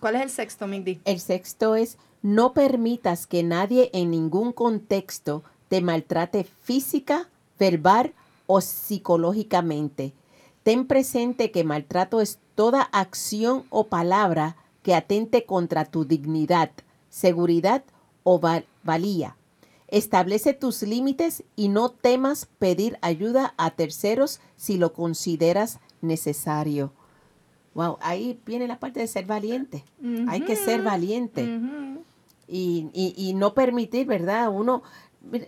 [0.00, 1.00] ¿Cuál es el sexto, Migdi?
[1.04, 8.12] El sexto es, no permitas que nadie en ningún contexto te maltrate física, verbal
[8.46, 10.12] o psicológicamente.
[10.62, 16.70] Ten presente que maltrato es toda acción o palabra que atente contra tu dignidad,
[17.10, 17.82] seguridad
[18.22, 19.36] o val- valía.
[19.94, 26.92] Establece tus límites y no temas pedir ayuda a terceros si lo consideras necesario.
[27.74, 29.84] Wow, ahí viene la parte de ser valiente.
[30.28, 31.42] Hay que ser valiente
[32.48, 34.50] y, y, y no permitir, ¿verdad?
[34.50, 34.82] Uno,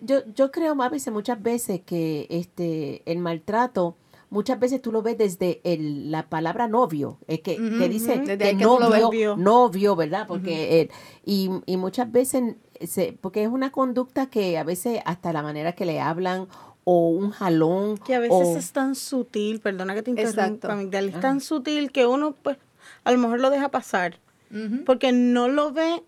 [0.03, 3.97] yo, yo creo veces, muchas veces que este el maltrato,
[4.31, 7.59] muchas veces tú lo ves desde el, la palabra novio, eh, que,
[8.81, 9.03] lo ves.
[9.03, 10.27] novio, novio, ¿verdad?
[10.27, 10.91] Porque eh,
[11.25, 12.55] y, y muchas veces,
[12.87, 16.49] se, porque es una conducta que a veces hasta la manera que le hablan
[16.85, 17.99] o un jalón.
[17.99, 21.91] Que a veces o- es tan sutil, perdona que te interrumpa, Migdal, es tan sutil
[21.93, 22.59] que uno pues
[23.05, 24.19] a lo mejor lo deja pasar
[24.85, 26.03] porque no lo ve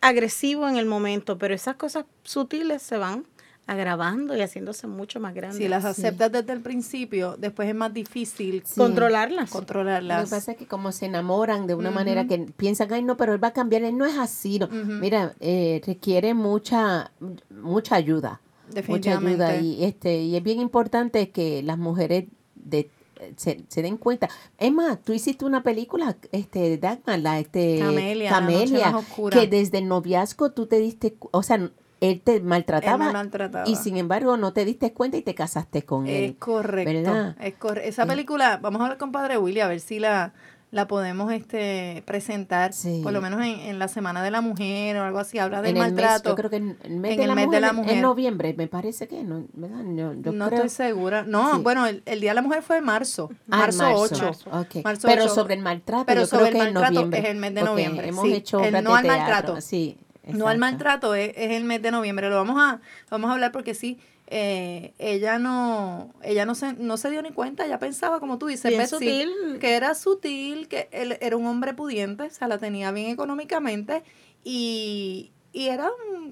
[0.00, 3.24] agresivo en el momento, pero esas cosas sutiles se van
[3.66, 5.58] agravando y haciéndose mucho más grandes.
[5.58, 8.78] Si las aceptas desde el principio, después es más difícil Sí.
[8.80, 9.50] Controlarlas.
[9.50, 10.24] Lo controlarlas.
[10.24, 13.34] que pasa es que como se enamoran de una manera que piensan, ay, no, pero
[13.34, 14.58] él va a cambiar, él no es así.
[14.60, 14.68] No.
[14.68, 17.10] Mira, eh, requiere mucha,
[17.50, 18.40] mucha ayuda.
[18.68, 19.44] Mucha Definitivamente.
[19.44, 19.60] ayuda.
[19.60, 22.24] Y, este, y es bien importante que las mujeres
[22.54, 22.90] de,
[23.36, 24.28] se, se den cuenta.
[24.72, 29.40] Más, tú hiciste una película, este, Dagmar, la, este, Camelia, La Noche Camelia, Más Oscura.
[29.40, 33.68] que desde el noviazgo tú te diste, o sea, él te maltrataba, Él me maltrataba.
[33.68, 36.36] y sin embargo no te diste cuenta y te casaste con Es él.
[36.36, 36.92] correcto.
[36.92, 37.36] ¿verdad?
[37.40, 40.34] Es corre- Esa película, vamos a hablar con Padre Willy a ver si la,
[40.72, 43.00] la podemos este presentar, Sí.
[43.02, 45.70] por lo menos en, en la Semana de la Mujer o algo así, habla del
[45.76, 46.30] en el mes, maltrato.
[46.30, 48.02] yo creo que en el mes, En de, el la mes de la mujer, en
[48.02, 49.78] noviembre, me parece que, no, ¿verdad?
[49.94, 50.64] Yo, yo no creo.
[50.64, 51.22] estoy segura.
[51.22, 51.62] No, Sí.
[51.62, 54.30] bueno, el, el Día de la Mujer fue en marzo, Ah, en marzo, 8.
[54.52, 54.84] Ok.
[54.84, 55.34] Marzo Pero 8.
[55.34, 57.18] sobre el maltrato, Pero yo sobre creo que el en maltrato noviembre.
[57.20, 58.32] es el mes de noviembre, Hemos sí.
[58.34, 59.60] hecho El no al maltrato.
[59.62, 59.96] Sí.
[60.26, 62.28] No al maltrato, es, es el mes de noviembre.
[62.28, 66.96] Lo vamos a, vamos a hablar porque sí, eh, ella no, ella no se, no
[66.96, 69.58] se dio ni cuenta, ella pensaba, como tú dices, Betsy, sutil.
[69.60, 74.02] que era sutil, que él era un hombre pudiente, o sea, la tenía bien económicamente
[74.42, 75.90] y, y eran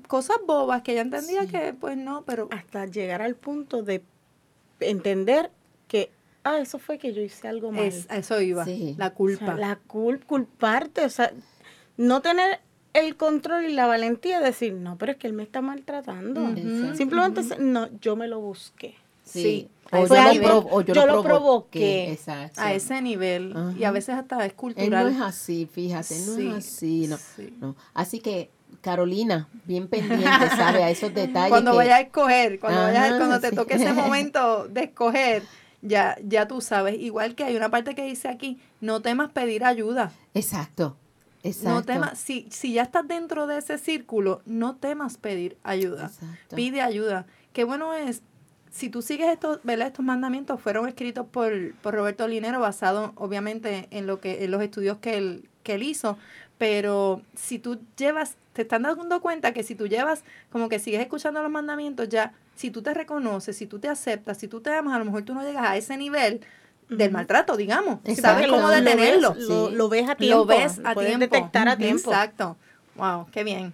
[0.09, 1.48] cosas bobas que ella entendía Sí.
[1.48, 4.02] que pues no, pero Hasta llegar al punto de
[4.80, 5.50] entender
[5.88, 6.11] que,
[6.42, 7.85] ah, eso fue que yo hice algo mal.
[7.85, 8.94] es, a eso iba, Sí.
[8.98, 9.54] la O sea, culpa.
[9.54, 11.33] la cul culparte, o sea,
[11.96, 12.61] no tener
[12.94, 16.40] el control y la valentía de decir, no, pero es que él me está maltratando.
[16.96, 18.94] Simplemente, no, yo me lo busqué.
[19.24, 19.42] Sí.
[19.42, 19.68] Sí.
[19.92, 22.11] O, yo lo, algo- pro- o yo yo lo lo provoqué.
[22.12, 22.61] Exacto.
[22.61, 25.04] a ese nivel y a veces hasta es Él cultural.
[25.04, 27.07] no es así, fíjate, no Sí, es así.
[27.07, 27.54] No, sí.
[27.61, 27.76] no.
[27.92, 30.83] Así que, Carolina, bien pendiente, ¿sabe?
[30.83, 31.50] A esos detalles.
[31.50, 35.42] cuando que- vayas a escoger, cuando vayas cuando te toque ese momento de escoger,
[35.83, 36.98] ya, ya tú sabes.
[36.98, 40.12] Igual que hay una parte que dice aquí, no temas pedir ayuda.
[40.35, 40.96] Exacto.
[41.44, 41.70] Exacto.
[41.70, 46.07] No temas, si, si ya estás dentro de ese círculo, no temas pedir ayuda.
[46.07, 46.57] Exacto.
[46.57, 47.26] Pide ayuda.
[47.52, 48.22] Qué bueno es,
[48.70, 49.88] si tú sigues estos, ¿verdad?
[49.88, 54.62] Estos mandamientos fueron escritos por, por Roberto Linero, basado obviamente en lo que, en los
[54.62, 56.16] estudios que él, que él hizo.
[56.57, 61.02] Pero si tú llevas, te están dando cuenta que si tú llevas, como que sigues
[61.02, 64.70] escuchando los mandamientos, ya, si tú te reconoces, si tú te aceptas, si tú te
[64.70, 66.40] amas, a lo mejor tú no llegas a ese nivel
[66.88, 67.99] del maltrato, digamos.
[68.05, 68.23] Exacto.
[68.23, 69.35] Sabes cómo Lo- lo detenerlo.
[69.35, 70.38] ves- Lo, ves a tiempo.
[70.38, 71.20] Lo ves a puedes tiempo.
[71.37, 72.11] detectar a tiempo.
[72.11, 72.57] Exacto.
[72.97, 73.73] Wow, qué bien.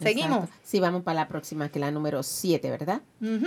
[0.00, 0.44] Seguimos.
[0.44, 0.54] Exacto.
[0.64, 3.02] Sí, vamos para la próxima, que es la número 7, ¿verdad?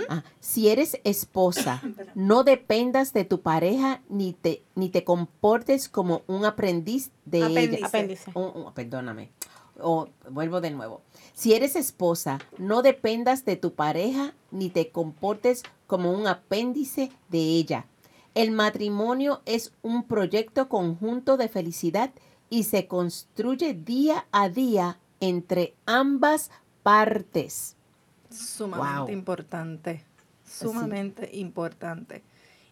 [0.08, 1.82] Ah, si eres esposa,
[2.14, 7.76] no dependas de tu pareja ni te, ni te comportes como un aprendiz de Apéndice.
[7.78, 7.86] ella.
[7.86, 8.30] Apéndice.
[8.34, 9.30] Un- perdóname.
[9.80, 11.00] O vuelvo de nuevo.
[11.32, 17.38] Si eres esposa, no dependas de tu pareja ni te comportes como un apéndice de
[17.40, 17.86] ella.
[18.34, 22.10] El matrimonio es un proyecto conjunto de felicidad
[22.50, 26.50] y se construye día a día entre ambas
[26.82, 27.76] partes.
[28.30, 29.18] Sumamente Wow.
[29.18, 30.04] importante.
[30.44, 32.22] Sumamente importante.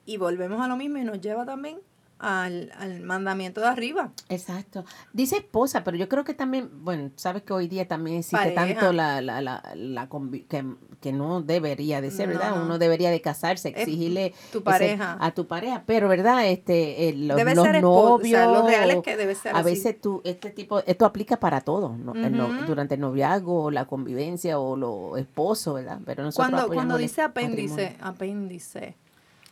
[0.05, 1.79] Y volvemos a lo mismo y nos lleva también
[2.25, 4.13] al, al mandamiento de arriba.
[4.29, 4.85] Exacto.
[5.13, 8.65] Dice esposa, pero yo creo que también, bueno, sabes que hoy día también existe Pareja.
[8.81, 10.09] tanto la, la, la, la
[10.49, 10.65] que,
[11.01, 12.55] que no debería de ser, No, ¿verdad?
[12.57, 12.65] no.
[12.65, 15.17] Uno debería de casarse, Es exigirle tu ese- pareja.
[15.21, 16.47] a tu pareja, pero ¿verdad?
[16.47, 19.57] Este, eh, los, debe los ser novios, o sea, lo real es que debe ser
[19.57, 19.71] a así.
[19.71, 22.15] veces tú, este tipo, esto aplica para todo, ¿no?
[22.15, 22.67] El no- Ujú.
[22.67, 25.99] durante el noviazgo, la convivencia o lo esposo, ¿verdad?
[26.07, 28.07] Pero nosotros cuando, cuando dice apéndice, matrimonio.
[28.15, 28.95] apéndice,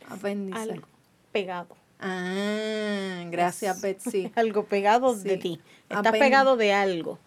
[0.08, 0.58] apéndice.
[0.58, 0.86] Algo
[1.32, 1.79] pegado.
[2.00, 4.30] Ah, gracias Betsy.
[4.36, 5.38] Algo pegado de Sí.
[5.38, 5.60] ti.
[5.88, 7.18] Estás Apen- pegado de algo.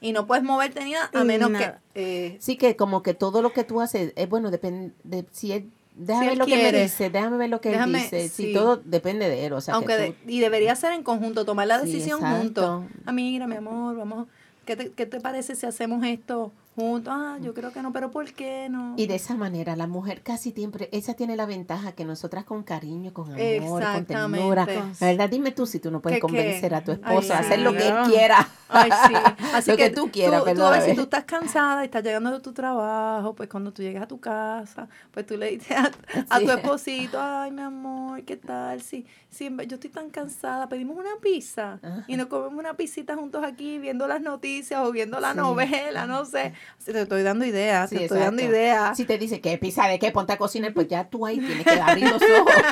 [0.00, 1.80] Y no puedes moverte ni nada a menos Nada.
[1.94, 2.32] que...
[2.34, 5.52] eh, Sí, que como que todo lo que tú haces, es bueno, depende de si
[5.52, 8.28] él, déjame Si ver lo que me dice, déjame ver lo que Déjame- él dice,
[8.28, 8.52] si sí.
[8.52, 11.44] todo depende de él, o sea, aunque que de- tú- y debería ser en conjunto,
[11.44, 12.38] tomar la Sí, decisión exacto.
[12.42, 12.84] juntos.
[13.06, 14.26] Ah, mira, mi amor, vamos,
[14.66, 17.12] ¿qué te, ¿qué te parece si hacemos esto juntos?
[17.16, 18.94] Ah, yo creo que no, pero ¿por qué no?
[18.96, 22.62] y de esa manera la mujer casi siempre, esa tiene la ventaja que nosotras con
[22.62, 26.82] cariño, con amor, con ternura, la verdad, dime tú si tú no puedes convencer a
[26.82, 27.76] tu esposo a Ay, hacer lo sí.
[27.78, 28.48] que él quiera.
[28.68, 29.14] Ay, sí.
[29.54, 31.86] Así Lo que, que tú quieras, tú, tú a ver si tú estás cansada y
[31.86, 35.50] estás llegando de tu trabajo, pues cuando tú llegas a tu casa, pues tú le
[35.50, 35.90] dices a,
[36.30, 36.46] a Sí.
[36.46, 38.80] tu esposito, ay, mi amor, ¿qué tal?
[38.80, 42.04] Si, si en vez- yo estoy tan cansada, pedimos una pizza Ajá.
[42.06, 45.36] y nos comemos una pisita juntos aquí viendo las noticias o viendo la Sí.
[45.38, 46.54] novela, no sé.
[46.78, 48.96] Así te estoy dando ideas, Sí, te estoy dando ideas.
[48.96, 51.64] Si te dice que pizza de qué, ponte a cocinar, pues ya tú ahí tienes
[51.64, 52.52] que abrir los ojos.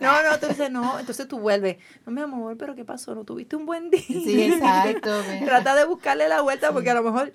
[0.00, 1.76] No, no, tú dices, no, entonces tú vuelves.
[2.04, 3.14] No, mi amor, pero ¿qué pasó?
[3.14, 4.00] ¿No tuviste un buen día?
[4.00, 5.22] Sí, exacto.
[5.44, 7.32] Trata de buscarle la vuelta porque a lo mejor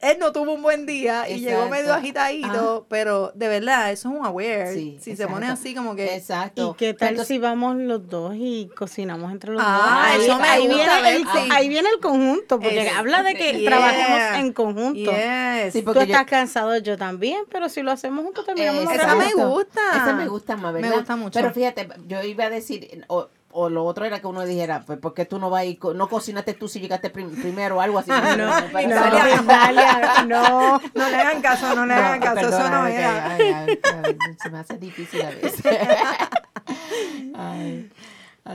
[0.00, 4.14] él no tuvo un buen día y llegó medio agitadito, pero de verdad, eso es
[4.18, 4.72] un aware.
[4.72, 6.14] Sí, si se pone así como que...
[6.16, 6.70] Exacto.
[6.72, 10.24] ¿Y qué tal Entonces, si vamos los dos y cocinamos entre los Ah, dos?
[10.24, 13.52] eso me ahí, gusta, viene el, ahí viene el conjunto, porque Es- habla de que
[13.60, 13.70] Yeah.
[13.70, 15.10] trabajemos en conjunto.
[15.12, 15.72] Yes.
[15.74, 19.34] Sí, Tú yo- estás cansado, yo también, pero si lo hacemos juntos terminamos Esa me
[19.34, 19.80] gusta.
[19.92, 20.96] Esa me gusta más, Me ¿verdad?
[20.96, 21.38] gusta mucho.
[21.38, 23.04] Pero fíjate, yo iba a decir,
[23.52, 26.08] o lo otro era que uno dijera, pues, ¿por qué tú no vas y no
[26.08, 28.10] cocinaste tú si llegaste prim- primero o algo así?
[28.38, 30.80] No, parece- no, Dalia, no.
[30.94, 33.34] No le hagan caso, no le No, hagan caso, eso perdona, no es que, era.
[33.34, 35.62] ay, ay, ay, se me hace difícil a veces.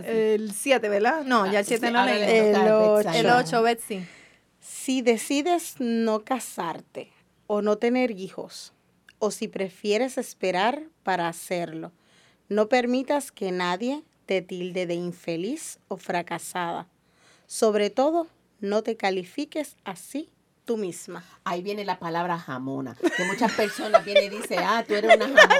[0.05, 1.23] El 7, ¿verdad?
[1.23, 3.19] No, ya el 7 Sí, no le toca El a 8, Betsy.
[3.19, 4.07] el 8, Betsy.
[4.59, 7.11] Si decides no casarte
[7.47, 8.73] o no tener hijos,
[9.19, 11.91] o si prefieres esperar para hacerlo,
[12.49, 16.87] no permitas que nadie te tilde de infeliz o fracasada.
[17.47, 18.27] Sobre todo,
[18.59, 20.29] no te califiques así
[20.65, 21.23] tú misma.
[21.43, 25.25] Ahí viene la palabra jamona, que muchas personas vienen y dicen, ah, tú eres una
[25.27, 25.59] jamona.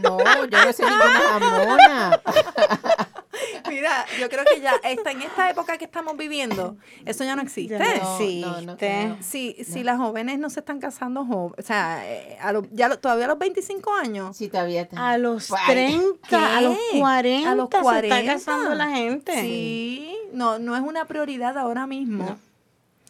[0.00, 2.22] No, yo no soy ninguna jamona.
[3.68, 7.42] Mira, yo creo que ya está en esta época que estamos viviendo, eso ya no
[7.42, 7.78] existe.
[7.78, 9.16] Ya No, Sí, no, no creo.
[9.20, 11.24] Si, si las jóvenes no se están casando
[11.58, 14.36] o sea, eh, a lo- ya lo- todavía a los 25 años.
[14.36, 15.10] Sí, todavía está.
[15.10, 16.98] A los Pues, ay, 30, a los ¿Qué?
[17.00, 18.18] 40, A los se 40.
[18.20, 19.40] está casando la gente.
[19.40, 22.38] Sí, no, no es una prioridad ahora mismo.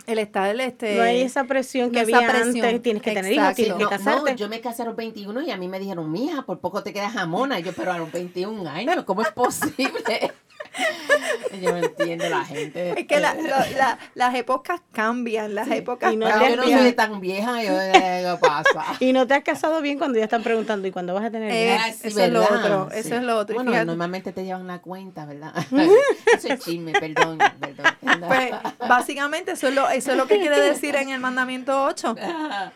[0.07, 0.97] El estar, el este...
[0.97, 2.65] No hay esa presión que esa había presión.
[2.67, 4.31] antes, tienes que tener hijos, tienes que No, casarte.
[4.33, 6.83] no, yo me casé a los 21 y a mí me dijeron, mija, por poco
[6.83, 7.61] te quedas jamona.
[7.61, 10.33] Y yo, pero a los 21 años, ¿cómo es posible?
[11.61, 12.99] yo no entiendo la gente.
[13.01, 16.63] Es que la- la- la- las épocas cambian, las épocas Y no te yo no
[16.63, 16.79] cambian.
[16.81, 18.85] soy tan vieja, yo, eh, ¿qué pasa?
[19.01, 21.51] Y no te has casado bien cuando ya están preguntando, ¿y cuándo vas a tener
[21.53, 22.99] Eh, eso es lo otro, Sí.
[23.01, 23.55] eso es lo otro.
[23.57, 25.53] Bueno, normalmente te llevan la cuenta, ¿verdad?
[26.35, 27.87] Eso es chisme, perdón, perdón.
[28.27, 28.51] Pues,
[28.89, 32.15] básicamente eso es, lo, eso es lo que quiere decir en el mandamiento 8,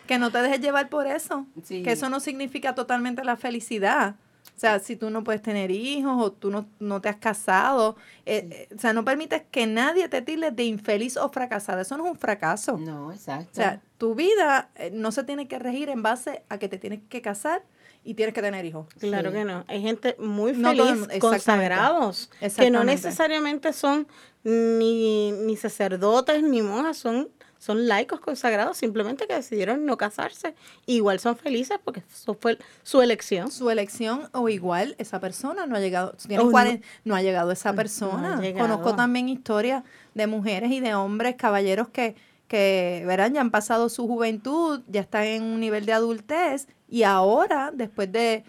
[0.07, 1.83] que no te dejes llevar por eso, Sí.
[1.83, 4.15] que eso no significa totalmente la felicidad.
[4.57, 7.95] O sea, si tú no puedes tener hijos o tú no, no te has casado,
[8.25, 11.83] eh, eh, o sea, no permites que nadie te tilde de infeliz o fracasada.
[11.83, 12.79] Eso no es un fracaso.
[12.79, 13.51] No, exacto.
[13.53, 16.79] O sea, tu vida eh, no se tiene que regir en base a que te
[16.79, 17.63] tienes que casar
[18.03, 18.87] y tienes que tener hijos.
[18.99, 19.37] Claro Sí.
[19.37, 19.65] que no.
[19.69, 21.21] Hay gente muy No todo el feliz, mundo- exactamente.
[21.29, 24.07] consagrados, que no necesariamente son
[24.43, 30.55] ni, ni sacerdotes ni monjas, son, son laicos consagrados, simplemente que decidieron no casarse.
[30.87, 33.51] Igual son felices porque eso fue su elección.
[33.51, 36.53] su elección o igual esa persona no ha llegado, tiene Oh, no.
[36.53, 37.15] cuaren- no.
[37.17, 38.41] ha llegado esa persona.
[38.41, 38.69] llegado.
[38.69, 39.83] Conozco también historias
[40.15, 42.15] de mujeres y de hombres, caballeros que,
[42.49, 47.03] que verán, ya han pasado su juventud, ya están en un nivel de adultez y
[47.03, 48.45] ahora, después de,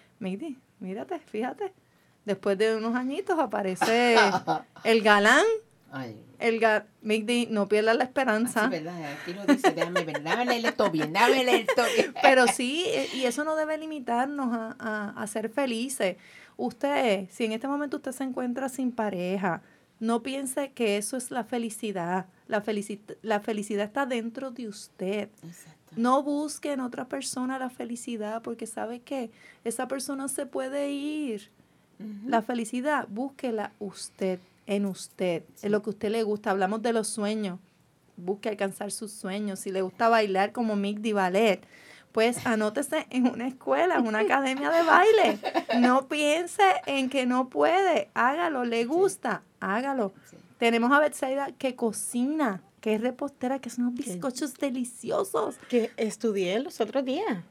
[0.79, 1.73] mírate, fíjate,
[2.25, 4.15] después de unos añitos aparece
[4.83, 5.45] el galán,
[5.91, 8.67] Ay, el ga Migdi, no pierdas la sí, esperanza.
[8.67, 9.13] ¿verdad?
[9.13, 12.13] Aquí lo dice, déjame ver, déjame leerle esto bien, déjame leer esto bien.
[12.21, 16.17] Pero sí, eh, y eso no debe limitarnos a, a- a ser felices.
[16.57, 19.61] Usted, si en este momento usted se encuentra sin pareja,
[19.99, 22.25] no piense que eso es la felicidad.
[22.47, 25.29] La, felici- la felicidad está dentro de usted.
[25.43, 25.93] Exacto.
[25.95, 29.31] No busque en otra persona la felicidad porque sabe que
[29.63, 31.49] esa persona se puede ir.
[32.27, 36.51] La felicidad, búsquela usted, en usted, en lo que a usted le gusta.
[36.51, 37.59] Hablamos de los sueños.
[38.15, 39.59] Busque alcanzar sus sueños.
[39.59, 41.61] Si le gusta bailar como Mick Di Ballet,
[42.11, 45.39] pues anótese en una escuela, en una academia de baile.
[45.79, 48.09] No piense en que no puede.
[48.13, 50.13] Hágalo, le gusta, hágalo.
[50.57, 55.55] Tenemos a Betsaida que cocina, que es repostera, que son unos bizcochos deliciosos.
[55.69, 57.43] Que estudié los otros días.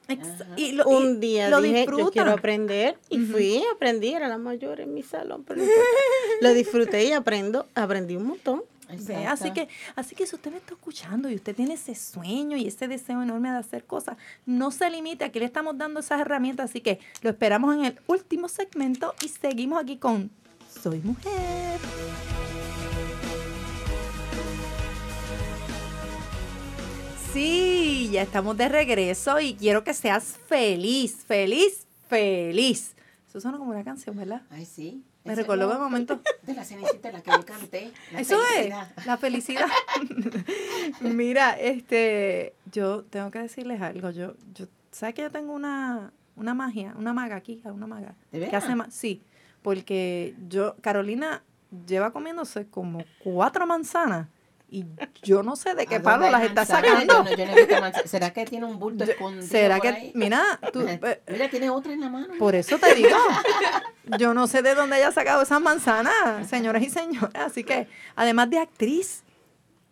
[0.57, 4.39] Y lo, Un y día lo dije, yo quiero aprender y fui, aprendí, era la
[4.39, 5.91] mayor en mi salón, pero no importa.
[6.41, 8.63] lo disfruté y aprendo, aprendí un montón.
[8.89, 12.57] Ve, Así que, así que si usted me está escuchando y usted tiene ese sueño
[12.57, 16.21] y ese deseo enorme de hacer cosas, no se limite, aquí le estamos dando esas
[16.21, 20.31] herramientas, así que lo esperamos en el último segmento y seguimos aquí con
[20.83, 21.81] Soy Mujer.
[27.37, 32.95] Sí, ya estamos de regreso y quiero que seas feliz, feliz, feliz.
[33.29, 34.41] Eso suena como una canción, ¿verdad?
[34.49, 35.05] Ay, sí.
[35.23, 36.19] Me no, un momento.
[36.45, 37.93] De la cenicita, la que yo canté.
[38.11, 38.91] la Eso felicidad.
[38.97, 39.67] es, la felicidad.
[41.03, 44.09] Mira, este, yo tengo que decirles algo.
[44.13, 48.15] Yo, yo, ¿sabes que yo tengo una, una magia, una maga aquí, una maga?
[48.33, 48.65] ¿De que veras?
[48.65, 49.21] hace ma- sí,
[49.61, 51.43] porque yo, Carolina
[51.87, 54.29] lleva comiéndose como cuatro manzanas
[54.69, 54.85] y
[55.23, 57.15] yo no sé de qué ¿A palo las está sacando.
[57.15, 58.07] Yo no, yo no he visto manzana.
[58.09, 60.13] ¿Será que tiene un bulto Yo- escondido ¿Será por que, ahí?
[60.15, 62.35] mira, tú, eh, Mira, tiene otra en la mano.
[62.39, 63.17] por eso te digo,
[64.19, 67.31] yo no sé de dónde ella ha sacado esas manzanas, señoras y señores.
[67.35, 67.87] Así que,
[68.17, 69.23] además de actriz,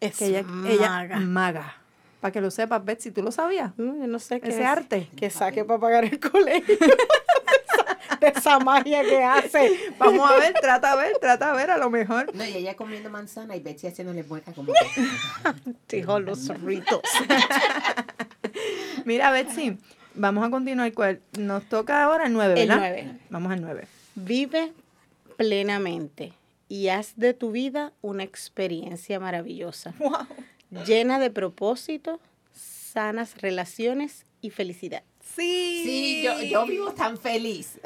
[0.01, 1.21] Es que ella, ella maga.
[1.21, 1.77] maga.
[2.21, 3.73] Para que lo sepas, Betsy, ¿tú lo sabías?
[3.77, 5.11] No, yo no sé qué Ese es, arte.
[5.15, 6.79] Que saque para pagar el colegio.
[8.29, 9.93] esa, magia que hace.
[9.99, 12.35] Vamos a ver, trata a ver, trata a ver, a lo mejor.
[12.35, 15.67] No, y ella comiendo manzana y Betsy haciéndole mueca como que...
[15.97, 17.01] Dijo los zorritos.
[19.05, 19.79] Mira, Betsy,
[20.15, 20.93] vamos a continuar.
[20.93, 21.21] ¿Cuál?
[21.39, 22.77] Nos toca ahora el 9, El ¿verdad?
[22.81, 23.19] nueve.
[23.31, 23.87] Vamos al 9.
[24.15, 24.73] Vive
[25.37, 26.33] plenamente
[26.69, 29.95] y haz de tu vida una experiencia maravillosa,
[30.87, 32.21] llena de propósito,
[32.53, 35.03] sanas relaciones y felicidad.
[35.21, 35.83] Sí.
[35.85, 37.79] Sí, yo, yo vivo tan feliz.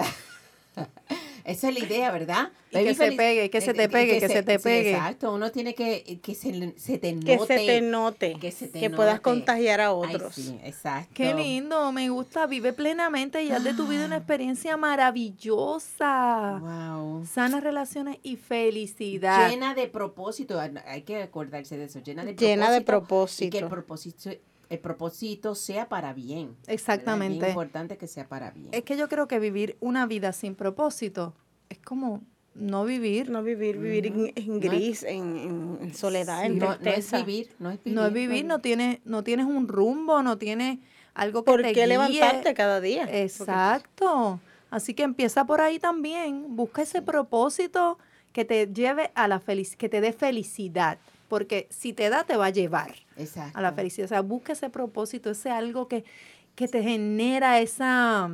[1.45, 2.51] Esa es la idea, ¿verdad?
[2.71, 4.91] Y que se pegue, que se Eh, te eh, pegue, que se te sí, pegue.
[4.91, 7.27] exacto, uno tiene que que se, se te note.
[7.27, 10.35] Que se te note, que se te que puedas contagiar a Ay, otros.
[10.35, 11.11] sí, exacto.
[11.15, 12.47] Qué lindo, me gusta.
[12.47, 16.59] Vive plenamente y haz de tu vida una experiencia maravillosa.
[16.61, 17.25] Wow.
[17.27, 19.49] Sanas relaciones y felicidad.
[19.49, 23.45] Llena de propósito, ah, hay que acordarse de eso, llena de Llena de propósito.
[23.47, 24.31] Y que el propósito.
[24.71, 26.55] El propósito sea para bien.
[26.67, 27.39] Es Exactamente.
[27.39, 28.69] bien importante que sea para bien.
[28.73, 31.35] Es que yo creo que vivir una vida sin propósito
[31.71, 32.23] es como
[32.55, 33.31] no vivir.
[33.31, 36.79] No vivir, vivir en, en No es- gris, en, en- soledad, en no, no es
[36.81, 37.19] tristeza.
[37.19, 37.95] vivir, no es vivir.
[37.99, 40.79] No es vivir, no tienes, no tienes un rumbo, no tienes
[41.15, 41.87] algo que ¿Por te qué guíe.
[41.87, 43.09] levantarte cada día?
[43.11, 44.41] Exacto.
[44.71, 46.57] Así que empieza por ahí también.
[46.57, 47.99] Busca ese propósito
[48.33, 50.99] que te lleve a la felicidad, que te dé felicidad.
[51.29, 53.59] Porque si te da, te va a llevar Exacto.
[53.59, 54.07] a la felicidad.
[54.07, 56.05] O sea, busca ese propósito, ese algo que,
[56.55, 58.31] que te genera esa...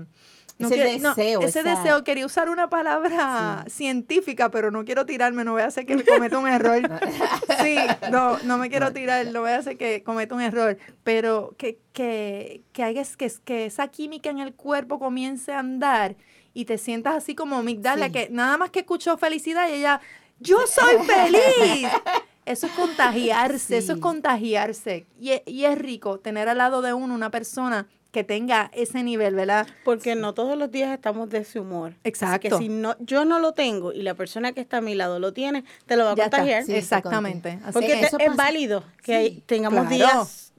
[0.57, 2.05] Ese quiero- no, deseo, ese esa- deseo.
[2.05, 6.05] Quería usar una palabra científica, pero no quiero tirarme, no voy a hacer que me
[6.05, 6.80] cometa un error.
[7.61, 7.76] Sí,
[8.12, 11.78] no, no me quiero tirar, no voy a hacer que cometa un error, pero que,
[11.92, 16.14] que, que hagas que, que esa química en el cuerpo comience a andar
[16.53, 18.12] y te sientas así como Migdala, Sí.
[18.12, 20.01] que nada más que escuchó felicidad y ella,
[20.38, 21.88] yo soy feliz.
[22.47, 25.07] Eso es contagiarse, eso es contagiarse.
[25.20, 29.34] Y, y es rico tener al lado de uno una persona que tenga ese nivel,
[29.34, 29.66] ¿verdad?
[29.84, 31.90] Porque no todos los días estamos de ese humor.
[31.92, 32.59] Así Exacto.
[32.59, 35.18] que si no, yo no lo tengo y la persona que está a mi lado
[35.18, 36.64] lo tiene, te lo va a Ya contagiar.
[36.64, 37.59] Sí, Exactamente.
[37.64, 39.95] Así Porque te- eso es válido que Sí, tengamos claro.
[40.22, 40.53] días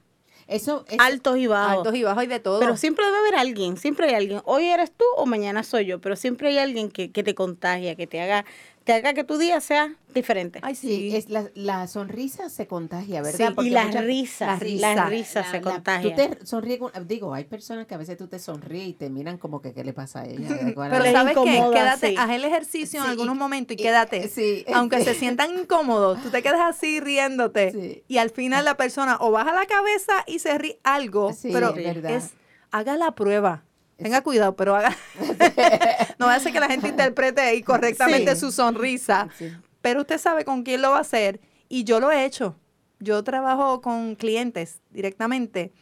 [0.48, 1.78] Eso altos y bajos.
[1.78, 2.60] altos y bajos y de todo.
[2.60, 4.42] Pero siempre debe haber alguien, siempre hay alguien.
[4.44, 7.94] Hoy eres tú o mañana soy yo, pero siempre hay alguien que, que te contagia,
[7.96, 8.44] que te haga,
[8.86, 10.60] te haga que tu día sea diferente.
[10.62, 11.16] Ay, sí, sí.
[11.16, 13.52] es la, la sonrisa se contagia, ¿verdad?
[13.58, 15.04] Sí, y la muchas- risa, la la risa.
[15.08, 16.10] risa, la- se la- contagia.
[16.10, 19.10] Tú te sonríes, con- digo, hay personas que a veces tú te sonríes y te
[19.10, 20.46] miran como que qué le pasa a ella.
[20.76, 21.64] Pero ¿sabes qué?
[21.74, 22.14] Quédate, sí.
[22.16, 24.28] haz el ejercicio en algunos momentos y y- quédate.
[24.28, 24.64] sí.
[24.72, 27.72] Aunque se sientan incómodos, tú te quedas así riéndote.
[27.72, 28.04] Sí.
[28.06, 31.70] Y al final la persona o baja la cabeza y se ríe algo, Sí, pero
[31.74, 32.12] es verdad.
[32.12, 32.30] es,
[32.70, 33.64] haga la prueba.
[33.96, 34.96] Tenga cuidado, pero haga.
[36.18, 38.40] no ser que la gente interprete ahí correctamente Sí.
[38.40, 39.28] su sonrisa.
[39.38, 39.50] Sí.
[39.80, 41.40] Pero usted sabe con quién lo va a hacer.
[41.68, 42.56] Y yo lo he hecho.
[42.98, 45.72] Yo trabajo con clientes directamente.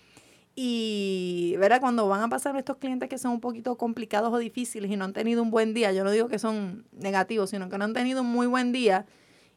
[0.56, 1.80] Y, ¿verdad?
[1.80, 5.04] Cuando van a pasar estos clientes que son un poquito complicados o difíciles y no
[5.04, 7.92] han tenido un buen día, yo no digo que son negativos, sino que no han
[7.92, 9.04] tenido un muy buen día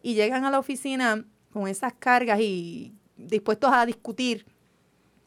[0.01, 4.45] y llegan a la oficina con esas cargas y dispuestos a discutir,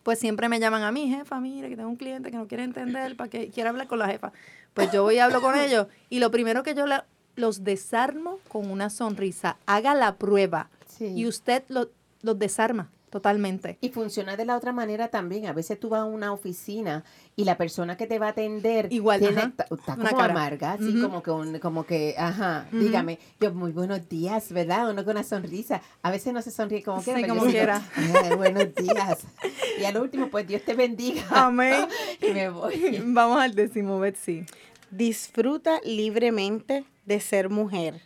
[0.02, 2.64] pues siempre me llaman a mí, jefa, mire, que tengo un cliente que no quiere
[2.64, 4.32] entender, para que quiere hablar con la jefa.
[4.74, 7.04] Pues yo voy y hablo con ellos y lo primero que yo la-
[7.36, 9.56] los desarmo con una sonrisa.
[9.66, 11.06] Haga la prueba Sí.
[11.14, 11.90] y usted lo-
[12.22, 13.76] los desarma totalmente.
[13.80, 15.46] Y funciona de la otra manera también.
[15.46, 17.04] A veces tú vas a una oficina
[17.36, 20.32] y la persona que te va a atender Igual, tiene, está, está Una como cara.
[20.32, 24.90] amarga, así como que, un- como que, ajá, dígame, yo muy buenos días, ¿verdad?
[24.90, 25.82] Uno con una sonrisa.
[26.02, 27.18] A veces no se sonríe como quiera.
[27.18, 27.82] Sí, yo como digo, quiera.
[27.96, 29.18] "Ay, buenos días.
[29.80, 31.22] Y al último, pues Dios te bendiga.
[31.30, 31.86] Amén.
[32.22, 33.00] y me voy.
[33.04, 34.44] Vamos al décimo, Betsy.
[34.90, 38.02] Disfruta libremente de ser mujer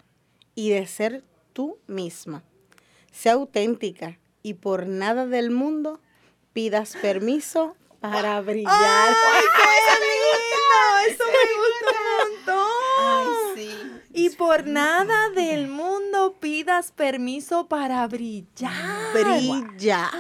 [0.55, 2.43] y de ser tú misma.
[3.11, 6.01] Sea auténtica y por nada del mundo
[6.53, 8.75] pidas permiso para brillar.
[8.77, 11.15] ¡Ay, qué lindo!
[11.15, 12.69] Eso me gusta un montón.
[13.01, 13.27] Ay,
[13.57, 13.71] sí.
[14.13, 19.15] Y por nada del mundo pidas permiso para brillar.
[19.15, 20.11] Brilla.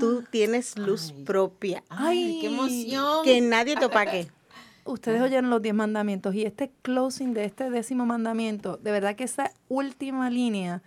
[0.00, 1.24] Tú tienes luz Ay.
[1.24, 1.84] propia.
[1.90, 3.22] Ay, qué emoción.
[3.22, 4.28] Que nadie te opaque.
[4.86, 9.24] Ustedes oyeron los diez mandamientos y este closing de este décimo mandamiento, de verdad que
[9.24, 10.82] esa última línea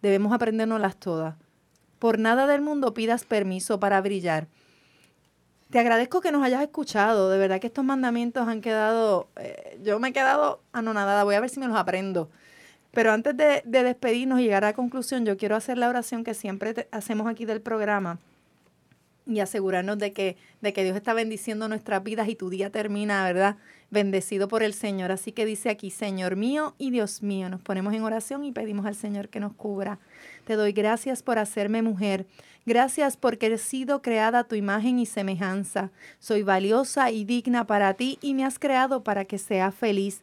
[0.00, 1.34] debemos aprendérnoslas todas.
[1.98, 4.48] Por nada del mundo pidas permiso para brillar.
[5.70, 7.30] Te agradezco que nos hayas escuchado.
[7.30, 9.28] De verdad que estos mandamientos han quedado.
[9.36, 11.24] eh, yo me he quedado anonadada.
[11.24, 12.30] Voy a ver si me los aprendo.
[12.92, 16.24] Pero antes de, de despedirnos y llegar a la conclusión, yo quiero hacer la oración
[16.24, 18.18] que siempre hacemos aquí del programa
[19.26, 23.24] y asegurarnos de que, de que Dios está bendiciendo nuestras vidas y tu día termina,
[23.24, 23.56] ¿verdad?
[23.90, 25.10] Bendecido por el Señor.
[25.10, 28.86] Así que dice aquí, Señor mío y Dios mío, nos ponemos en oración y pedimos
[28.86, 29.98] al Señor que nos cubra.
[30.44, 32.26] Te doy gracias por hacerme mujer.
[32.64, 35.90] Gracias porque he sido creada a tu imagen y semejanza.
[36.18, 40.22] Soy valiosa y digna para ti y me has creado para que sea feliz.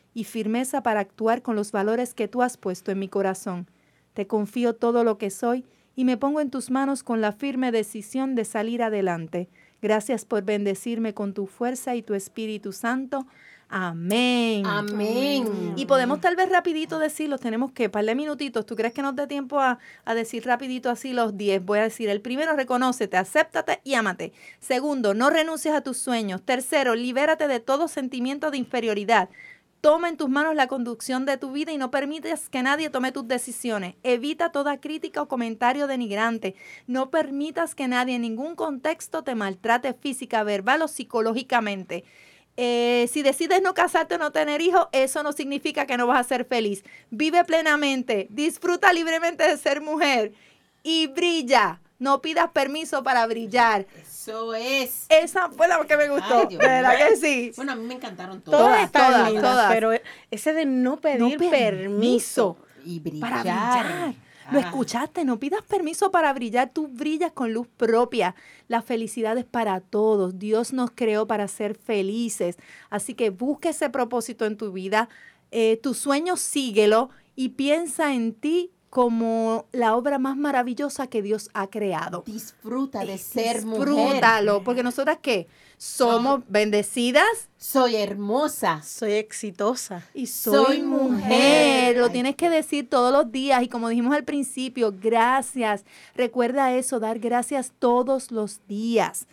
[0.13, 3.67] y firmeza para actuar con los valores que tú has puesto en mi corazón.
[4.13, 7.71] Te confío todo lo que soy y me pongo en tus manos con la firme
[7.71, 9.49] decisión de salir adelante.
[9.81, 13.25] Gracias por bendecirme con tu fuerza y tu Espíritu Santo.
[13.73, 14.65] Amén.
[14.65, 15.73] Amén.
[15.77, 19.15] Y podemos tal vez rapidito decirlos, tenemos que, par de minutitos, ¿tú crees que nos
[19.15, 21.63] dé tiempo a, a decir rapidito así los 10?
[21.63, 24.33] Voy a decir, el primero, reconócete, acéptate y ámate.
[24.59, 26.41] Segundo, no renuncies a tus sueños.
[26.41, 29.29] Tercero, libérate de todo sentimiento de inferioridad.
[29.81, 33.11] Toma en tus manos la conducción de tu vida y no permites que nadie tome
[33.11, 33.95] tus decisiones.
[34.03, 36.53] Evita toda crítica o comentario denigrante.
[36.85, 42.03] No permitas que nadie en ningún contexto te maltrate física, verbal o psicológicamente.
[42.57, 46.19] Eh, si decides no casarte o no tener hijos, eso no significa que no vas
[46.19, 46.83] a ser feliz.
[47.09, 50.33] Vive plenamente, disfruta libremente de ser mujer
[50.83, 51.81] y brilla.
[52.01, 53.85] No pidas permiso para brillar.
[54.01, 55.05] Eso es.
[55.07, 56.47] Esa fue la que me gustó.
[56.49, 57.51] Ay, verdad que sí.
[57.55, 58.59] Bueno, a mí me encantaron todas.
[58.59, 59.71] Todas están todas, lindas, todas.
[59.71, 59.91] pero
[60.31, 62.57] ese de no pedir No permiso.
[62.83, 63.29] Y brillar.
[63.29, 64.15] Para brillar.
[64.51, 64.61] Lo Ah.
[64.63, 68.33] escuchaste, no pidas permiso para brillar, tú brillas con luz propia.
[68.67, 70.39] La felicidad es para todos.
[70.39, 72.57] Dios nos creó para ser felices.
[72.89, 75.07] Así que busca ese propósito en tu vida.
[75.51, 81.49] Eh, tu sueño síguelo y piensa en ti como la obra más maravillosa que Dios
[81.53, 82.23] ha creado.
[82.27, 83.87] Disfruta de ser mujer.
[83.87, 85.47] Disfrútalo, porque nosotras qué?
[85.77, 88.81] Somos bendecidas Soy hermosa.
[88.83, 90.03] Soy exitosa.
[90.13, 91.15] y soy, Soy mujer.
[91.23, 91.97] mujer.
[91.97, 92.11] Lo Ay.
[92.11, 95.85] tienes que decir todos los días y como dijimos al principio, gracias.
[96.13, 99.25] Recuerda eso, dar gracias todos los días.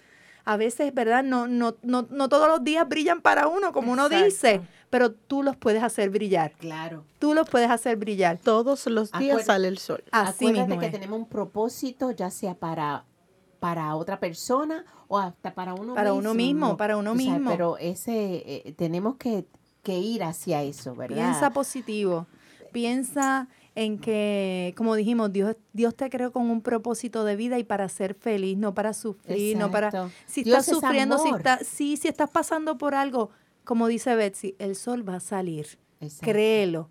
[0.44, 1.24] A veces, ¿verdad?
[1.24, 4.60] No, no, no, no todos los días brillan para uno, como uno dice,
[4.90, 6.52] pero tú los puedes hacer brillar.
[6.52, 7.04] Claro.
[7.18, 8.38] Tú los puedes hacer brillar.
[8.38, 10.02] Todos los días Acuérdate- sale el sol.
[10.10, 10.92] Así Acuérdate mismo que es.
[10.92, 13.04] tenemos un propósito, ya sea para,
[13.60, 16.20] para otra persona o hasta para uno Para mismo.
[16.30, 17.50] uno mismo, para uno Tú sabes, mismo.
[17.50, 19.44] pero ese, eh, tenemos que,
[19.82, 21.16] que ir hacia eso, ¿verdad?
[21.16, 22.26] Piensa positivo.
[22.72, 27.64] Piensa en que, como dijimos, Dios, Dios te creó con un propósito de vida y
[27.64, 30.10] para ser feliz, no para sufrir, no para...
[30.26, 33.30] Si Dios estás es sufriendo, si, está, sí, si estás pasando por algo,
[33.68, 35.78] como dice Betsy, el sol va a salir.
[36.00, 36.32] Exacto.
[36.32, 36.88] Créelo.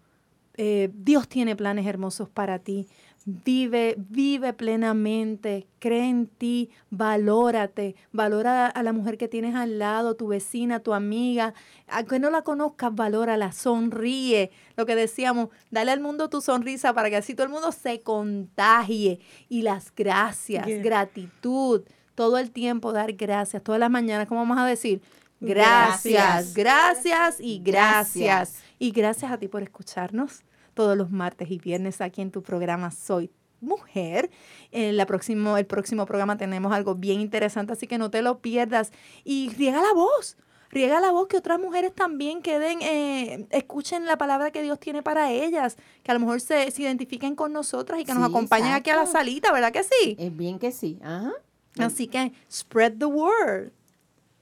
[0.58, 2.88] Eh, Dios tiene planes hermosos para ti.
[3.26, 10.16] Vive, vive plenamente, cree en ti, valórate, valora a la mujer que tienes al lado,
[10.16, 11.56] tu vecina, tu amiga,
[11.88, 14.52] aunque no la conozcas, valórala, sonríe.
[14.76, 18.02] Lo que decíamos, dale al mundo tu sonrisa para que así todo el mundo se
[18.02, 19.20] contagie.
[19.50, 20.84] Y las gracias, Yeah.
[20.84, 21.82] gratitud,
[22.14, 25.02] todo el tiempo dar gracias, todas las mañanas, ¿cómo vamos a decir?
[25.40, 26.54] Gracias, Gracias.
[26.54, 28.16] gracias y gracias.
[28.26, 28.64] Gracias.
[28.80, 32.92] Y gracias a ti por escucharnos todos los martes y viernes aquí en tu programa
[32.92, 33.32] Soy
[33.62, 34.30] Mujer.
[34.72, 38.40] En la próximo, el próximo programa tenemos algo bien interesante, así que no te lo
[38.40, 38.92] pierdas.
[39.24, 40.38] Y riega la voz.
[40.70, 45.02] Riega la voz que otras mujeres también queden, eh, escuchen la palabra que Dios tiene
[45.02, 48.30] para ellas, que a lo mejor se, se identifiquen con nosotras y que nos Sí,
[48.30, 49.20] acompañen aquí a la exacto.
[49.20, 50.18] salita, ¿verdad que sí?
[50.20, 51.00] Es bien que sí.
[51.02, 51.32] Ajá.
[51.80, 53.72] Así que spread the word.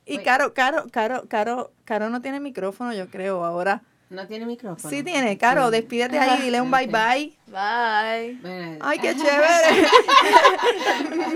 [0.06, 0.20] Y.
[0.20, 3.82] Caro, Caro, Caro, Caro, Caro no tiene micrófono, yo creo, ahora.
[4.10, 4.88] No tiene micrófono.
[4.90, 5.72] Sí tiene, Caro, Sí.
[5.72, 7.36] despídete ahí, dile un bye bye.
[7.48, 8.78] Bye.
[8.82, 9.88] Ay, qué chévere.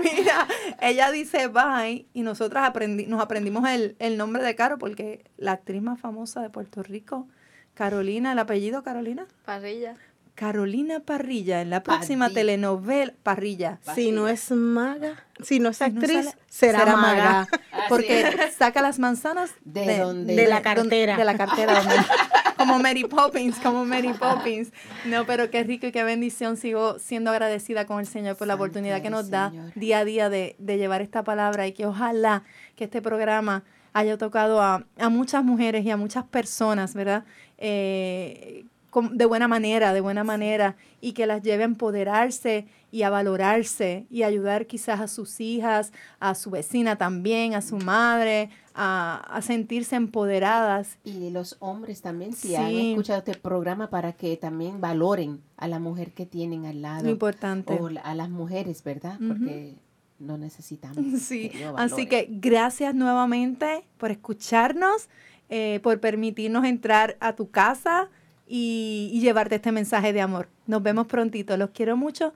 [0.02, 0.46] Mira,
[0.80, 5.52] ella dice bye y nosotras aprendi- nos aprendimos el, el nombre de Caro porque la
[5.52, 7.26] actriz más famosa de Puerto Rico,
[7.74, 9.26] Carolina, el apellido Carolina.
[9.44, 9.96] Parrilla.
[10.40, 13.78] Carolina Parrilla, en la próxima telenovela, Parrilla.
[13.94, 17.46] Si no es maga, si no es Si no actriz, sale- será, maga.
[17.90, 18.24] Porque
[18.56, 20.34] saca las manzanas ¿De dónde?
[20.34, 21.16] De la donde- cartera.
[21.18, 21.74] de la cartera.
[21.82, 21.94] donde-
[22.56, 24.72] como Mary Poppins, como Mary Poppins.
[25.04, 26.56] No, pero qué rico y qué bendición.
[26.56, 29.72] Sigo siendo agradecida con el Señor por la oportunidad que nos da Señor.
[29.74, 32.44] día a día de, de llevar esta palabra y que ojalá
[32.76, 33.62] que este programa
[33.92, 37.24] haya tocado a, a muchas mujeres y a muchas personas, ¿verdad?
[37.58, 38.64] Eh,
[39.12, 44.06] de buena manera, de buena manera, y que las lleve a empoderarse y a valorarse
[44.10, 49.42] y ayudar quizás a sus hijas, a su vecina también, a su madre, a, a
[49.42, 50.98] sentirse empoderadas.
[51.04, 52.56] Y los hombres también, si Sí.
[52.56, 57.04] han escuchado este programa, para que también valoren a la mujer que tienen al lado.
[57.04, 57.72] Lo importante.
[57.80, 59.18] O a las mujeres, ¿verdad?
[59.26, 59.74] Porque
[60.18, 60.96] lo necesitamos.
[61.20, 65.08] Sí, que así que gracias nuevamente por escucharnos,
[65.48, 68.08] eh, por permitirnos entrar a tu casa
[68.52, 70.48] y, y llevarte este mensaje de amor.
[70.66, 72.34] Nos vemos prontito, los quiero mucho.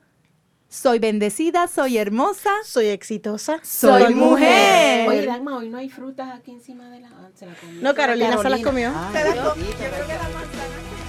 [0.68, 2.50] Soy bendecida, soy hermosa.
[2.64, 3.58] Soy exitosa.
[3.62, 5.08] Soy mujer.
[5.08, 7.10] Oye, Dagma, hoy no hay frutas aquí encima de la...
[7.34, 7.82] se la comió.
[7.82, 8.92] No, Carolina se las comió.
[8.94, 11.03] Ay, Te la co- bendito, yo creo que la manzana-